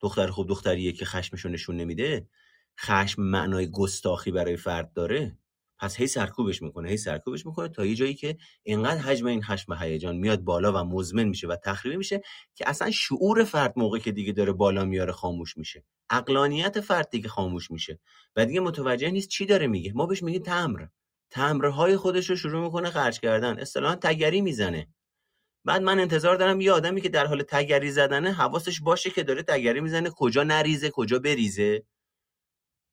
[0.00, 2.28] دختر خوب دختریه که خشمشو نشون نمیده.
[2.80, 5.38] خشم معنای گستاخی برای فرد داره.
[5.82, 9.72] پس هی سرکوبش می‌کنه هی سرکوبش می‌کنه تا یه جایی که اینقدر حجم این خشم
[9.72, 12.20] هیجان میاد بالا و مزمن میشه و تخریبی میشه
[12.54, 15.84] که اصلا شعور فرد موقع که دیگه داره بالا میاره خاموش میشه.
[16.10, 18.00] اقلانیت فرد دیگه خاموش میشه.
[18.36, 19.92] و دیگه متوجه نیست چی داره میگه.
[19.94, 20.86] ما بهش میگیم تمر.
[21.30, 23.58] تمرهای خودش رو شروع می‌کنه خرج کردن.
[23.58, 24.88] اصطلاحا تگری می‌زنه.
[25.64, 29.42] بعد من انتظار دارم یه آدمی که در حال تگری زدنه حواسش باشه که داره
[29.42, 31.82] تگری می‌زنه کجا نریزه کجا بریزه.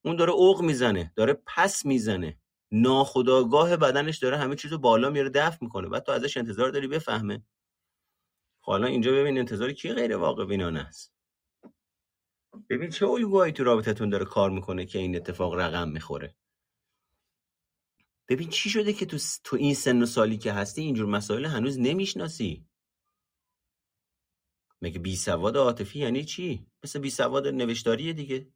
[0.06, 2.38] اون داره اوق می‌زنه داره پس می‌زنه.
[2.72, 5.90] ناخداگاه بدنش داره همه چیزو بالا میاره دفع می‌کنه.
[5.90, 7.44] بعد تو ازش انتظار داری بفهمه.
[8.62, 11.14] خب حالا اینجا ببین انتظار کی غیر واقع بینانه است.
[12.70, 16.36] ببین چه الگوهایی تو رابطتون داره کار می‌کنه که این اتفاق رقم می‌خوره.
[18.30, 21.80] ببین چی شده که تو, تو این سن و سالی که هستی اینجور مسائل هنوز
[21.80, 22.66] نمی‌شناسی؟
[24.82, 28.54] مگه بی سواد عاطفی یعنی چی؟ مثل بی سواد نوشتاری دیگه.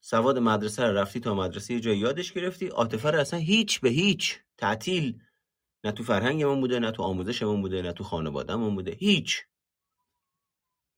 [0.00, 3.88] سواد مدرسه رو رفتی تا مدرسه یه جای یادش گرفتی؟ عاطفه رو اصلا هیچ به
[3.90, 5.20] هیچ تعطیل.
[5.84, 8.92] نه تو فرهنگمون بوده نه تو آموزشمون بوده نه تو خانوادهمون بوده.
[8.92, 9.42] هیچ.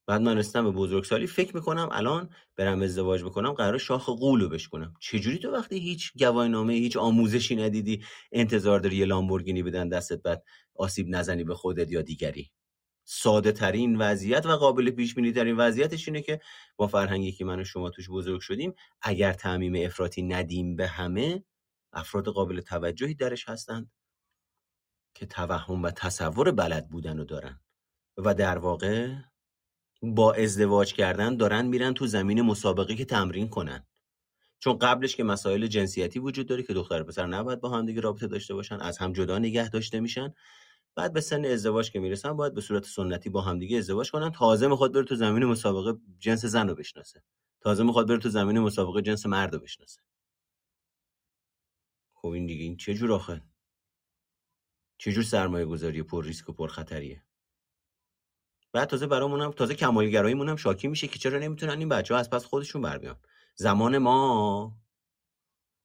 [0.09, 4.95] بعد من رسیدم به بزرگسالی فکر می‌کنم الان برم ازدواج بکنم قرار شاخ قولو بشکنم.
[5.01, 10.45] چجوری تو وقتی هیچ گواهینامه هیچ آموزشی ندیدی انتظار داری یه لامبورگینی بدن دستت بعد
[10.75, 12.51] آسیب نزنی به خودت یا دیگری؟
[13.15, 16.41] ساده ترین وضعیت و قابل پیش بینی ترین وضعیتش اینه که
[16.77, 18.75] با فرهنگی که من و شما توش بزرگ شدیم.
[19.03, 21.45] اگر تعمیم افراطی ندیم به همه
[21.93, 23.91] افراد قابل توجهی درش هستند
[25.15, 27.61] که توهم و تصور بلد بودن رو دارن
[28.17, 29.15] و در واقع
[30.03, 33.87] با ازدواج کردن دارن میرن تو زمین مسابقه که تمرین کنن.
[34.59, 38.01] چون قبلش که مسائل جنسیتی وجود داره که دختر و پسر نباید با هم دیگه
[38.01, 40.35] رابطه داشته باشن از هم جدا نگه داشته میشن.
[40.95, 44.69] بعد به سن ازدواج که می‌رسن باید به صورت سنتی با همدیگه ازدواج کنن تازه
[44.69, 47.23] می‌خواد بره تو زمین مسابقه جنس زن رو بشناسه.
[47.61, 50.01] تازه می‌خواد بره تو زمین مسابقه جنس مرد رو بشناسه.
[52.15, 53.43] خب این دیگه این چه جور آخه؟
[54.99, 57.23] چه جور سرمایه گذاری پر ریسک و پر خطریه؟
[58.73, 62.21] بعد تازه برامون هم تازه کمالگراییمون هم شاکی میشه که چرا نمی‌تونن این بچه ها
[62.21, 63.17] از پس خودشون بر بیان
[63.55, 64.82] زمان ما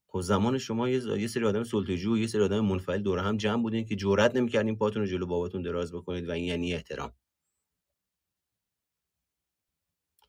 [0.07, 3.61] خب زمان شما یه سری آدم سلطه‌جو و یه سری آدم منفعل دور هم جمع
[3.61, 7.13] بودین که جرئت نمی‌کردین پاتون رو جلو باباتون دراز بکنید و این یعنی احترام.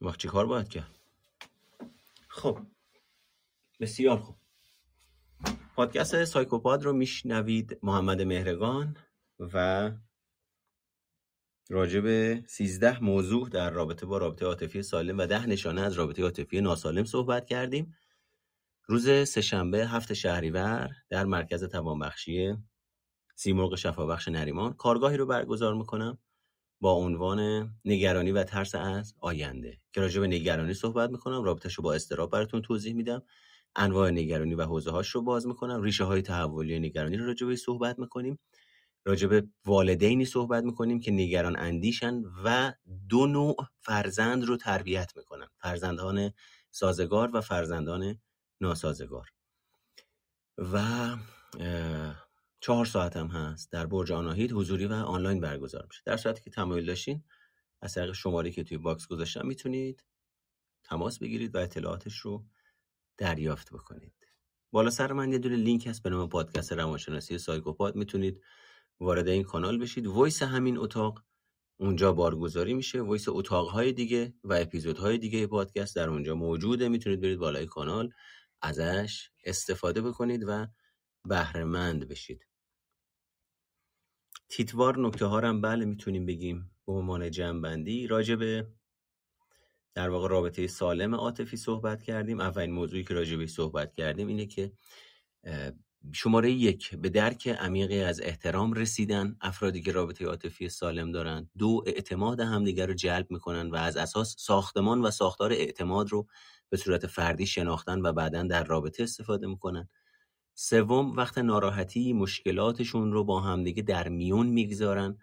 [0.01, 0.99] وقت چی کار باید کرد؟
[2.29, 2.59] خب
[3.81, 4.37] بسیار خوب.
[5.77, 8.97] پادکست سایکوپاد رو میشنوید محمد مهرگان
[9.39, 9.91] و
[11.71, 16.23] راجع به 13 موضوع در رابطه با رابطه عاطفی سالم و ده نشانه از رابطه
[16.23, 17.95] عاطفی ناسالم صحبت کردیم.
[18.91, 22.55] روز سهشنبه هفت شهریور در مرکز توانبخشی
[23.35, 26.19] سیمرغ شفابخش نریمان کارگاهی رو برگزار می‌کنم
[26.81, 31.43] با عنوان نگرانی و ترس از آینده که راجع به نگرانی صحبت می‌کنم.
[31.43, 33.23] رابطش رو با استراب براتون توضیح میدم.
[33.77, 35.83] انواع نگرانی و حوزه هاش رو باز می‌کنم.
[35.83, 38.39] ریشه های تحولی نگرانی رو راجع به صحبت می‌کنیم.
[39.05, 42.73] راجع به والدینی صحبت می‌کنیم که نگران اندیشن و
[43.09, 45.47] دو نوع فرزند رو تربیت می‌کنن.
[45.59, 46.33] فرزندان
[46.71, 48.19] سازگار و فرزندان
[48.61, 49.33] ناسازگار.
[50.59, 51.17] و
[52.61, 56.03] چهار ساعت هم هست در برج آناهید حضوری و آنلاین برگزار میشه.
[56.05, 57.25] در صورتی که تمایل داشتین
[57.83, 60.05] از طریق شماره که توی box گذاشتم می‌تونید
[60.85, 62.45] تماس بگیرید و اطلاعاتش رو
[63.17, 64.15] دریافت بکنید.
[64.71, 67.97] بالا سر من یه دونه لینک هست به نام پادکست روانشناسی سایکوپاد.
[67.97, 68.43] می‌تونید
[69.01, 70.07] وارد این کانال بشید.
[70.07, 71.23] voice همین اتاق
[71.77, 73.01] اونجا بارگذاری میشه.
[73.01, 76.89] وایس اتاقهای دیگه و اپیزودهای دیگه پادکست در اونجا موجوده.
[76.89, 78.13] می‌تونید برید بالای کانال.
[78.63, 80.67] ازش استفاده بکنید و
[81.25, 82.47] بهرهمند بشید.
[84.49, 88.07] تیتوار نکته ها هم بله می‌تونیم بگیم به عنوان جنبندی.
[88.07, 88.69] راجع به
[89.95, 92.41] در واقع رابطه سالم عاطفی صحبت کردیم.
[92.41, 94.73] اولین موضوعی که راجع به صحبت کردیم اینه که
[96.13, 101.85] شماره یک به درک عمیقی از احترام رسیدن افرادی که رابطه عاطفی سالم دارند دو
[101.87, 106.29] اعتماد همدیگر رو جلب می‌کنن و از اساس ساختمان و ساختار اعتماد رو
[106.71, 109.89] به صورت فردی شناختن و بعدا در رابطه استفاده می‌کنن.
[110.55, 115.19] سوم وقت ناراحتی مشکلاتشون رو با همدیگه در میون می‌گذارن.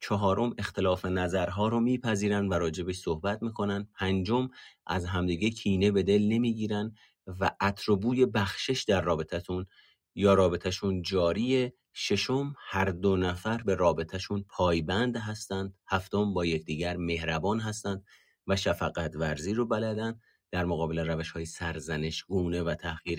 [0.00, 3.88] چهارم اختلاف نظرها رو میپذیرن و راجبش صحبت می‌کنن.
[3.94, 4.48] پنجم
[4.86, 6.94] از همدیگه کینه به دل نمی‌گیرن
[7.26, 7.92] و عطر
[8.34, 9.66] بخشش در رابطتون.
[10.14, 11.74] یا رابطهشون جاریه.
[11.94, 15.74] ششم هر دو نفر به رابطهشون پایبند هستند.
[15.88, 18.04] هفتم با یکدیگر مهربان هستند
[18.46, 20.20] و شفقت ورزی رو بلدن.
[20.52, 22.74] در مقابل روش های سرزنش گونه و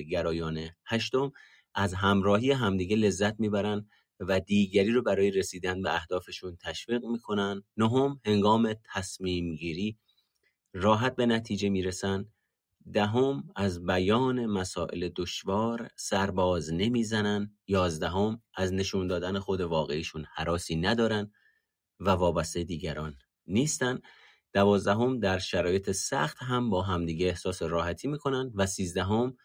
[0.09, 1.31] گرایانه هشتم
[1.73, 3.89] از همراهی همدیگه لذت می‌برن
[4.19, 7.63] و دیگری رو برای رسیدن به اهدافشون تشویق می‌کنن.
[7.77, 9.97] نهم هنگام تصمیم گیری
[10.73, 12.25] راحت به نتیجه می‌رسن.
[12.93, 17.57] دهم از بیان مسائل دشوار سرباز نمی‌زنن.
[17.67, 21.31] یازدهم از نشون دادن خود واقعیشون حراسی ندارن
[21.99, 23.17] و وابسته دیگران
[23.47, 23.99] نیستن.
[24.53, 29.37] دوازدهم در شرایط سخت هم با همدیگه احساس راحتی می‌کنن و سیزدهم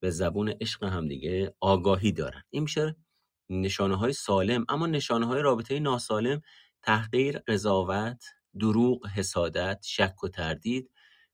[0.00, 2.42] به زبون عشق همدیگه آگاهی دارن.
[2.50, 2.96] این میشه
[3.50, 6.42] نشانه های سالم اما نشانه های رابطه ناسالم
[6.82, 8.24] تحقیر قضاوت
[8.60, 10.90] دروغ حسادت شک و تردید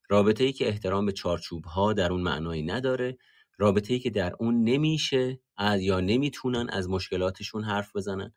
[0.08, 3.18] رابطه ای که احترام به چارچوب ها در اون معنایی نداره
[3.58, 5.40] رابطه ای که در اون نمیشه
[5.78, 8.34] یا نمی‌تونن از مشکلاتشون حرف بزنن.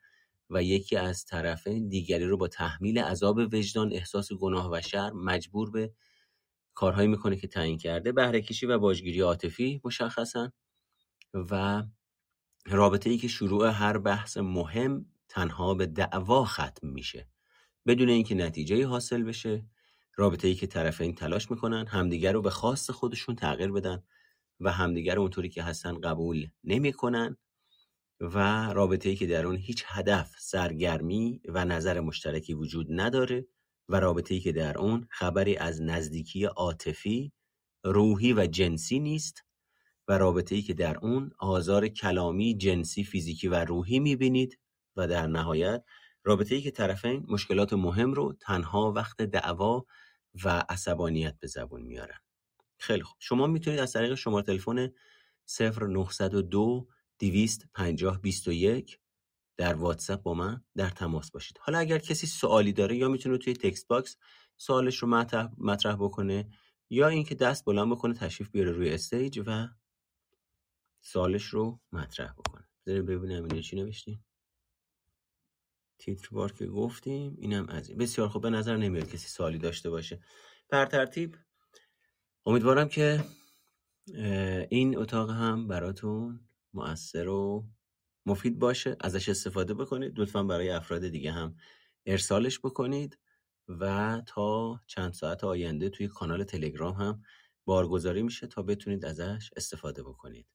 [0.51, 5.71] و یکی از طرفین دیگری رو با تحمیل عذاب وجدان احساس گناه و شر مجبور
[5.71, 5.93] به
[6.73, 8.11] کارهایی می‌کنه که تعیین کرده.
[8.11, 10.51] بهره کشی و باجگیری عاطفی مشخصا
[11.33, 11.83] و
[12.65, 17.27] رابطه ای که شروع هر بحث مهم تنها به دعوا ختم میشه.
[17.87, 19.65] بدون اینکه نتیجه حاصل بشه
[20.15, 24.03] رابطه ای که طرفین تلاش می‌کنن همدیگر رو به خواست خودشون تغییر بدن
[24.59, 27.37] و همدیگر رو اونطوری که هستن قبول نمی‌کنن.
[28.21, 28.37] و
[28.73, 33.47] رابطه ای که در اون هیچ هدف سرگرمی و نظر مشترکی وجود نداره
[33.89, 37.31] و رابطه ای که در اون خبری از نزدیکی عاطفی
[37.83, 39.43] روحی و جنسی نیست
[40.07, 44.59] و رابطه ای که در اون آزار کلامی جنسی فیزیکی و روحی می‌بینید
[44.95, 45.83] و در نهایت
[46.23, 49.85] رابطه ای که طرفین مشکلات مهم رو تنها وقت دعوا
[50.43, 52.19] و عصبانیت به زبون میارن.
[52.79, 53.17] خیلی خوب.
[53.19, 54.91] شما می‌تونید از طریق شماره تلفن
[55.59, 56.87] 0902
[57.21, 58.99] 250 21
[59.57, 61.57] در واتساپ با من در تماس باشید.
[61.61, 64.17] حالا اگر کسی سوالی داره یا می‌تونه توی text box
[64.57, 65.07] سوالش رو
[65.57, 66.49] مطرح, بکنه
[66.89, 69.67] یا اینکه دست بلند بکنه تشریف بیاره روی stage و
[71.01, 72.67] سوالش رو مطرح بکنه.
[72.85, 74.25] بذاریم ببینم اینه چی نوشتیم.
[75.99, 77.97] تیتر بار که گفتیم اینم از این.
[77.97, 80.21] بسیار خوب به نظر نمیاد کسی سوالی داشته باشه.
[80.69, 81.37] پر ترتیب
[82.45, 83.23] امیدوارم که
[84.69, 86.39] این اتاق هم براتون
[86.73, 87.67] مؤثر و
[88.27, 90.19] مفید باشه ازش استفاده بکنید.
[90.19, 91.55] لطفا برای افراد دیگه هم
[92.07, 93.19] ارسالش بکنید
[93.67, 97.23] و تا چند ساعت آینده توی کانال تلگرام هم
[97.65, 100.47] بارگذاری میشه تا بتونید ازش استفاده بکنید.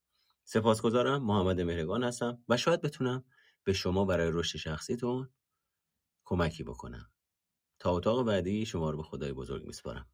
[0.44, 1.24] سپاسگزارم.
[1.26, 3.24] محمد مهرگان هستم و شاید بتونم
[3.64, 5.30] به شما برای رشد شخصیتون
[6.24, 7.10] کمکی بکنم.
[7.80, 10.10] تا اتاق بعدی شما رو به خدای بزرگ میسپارم.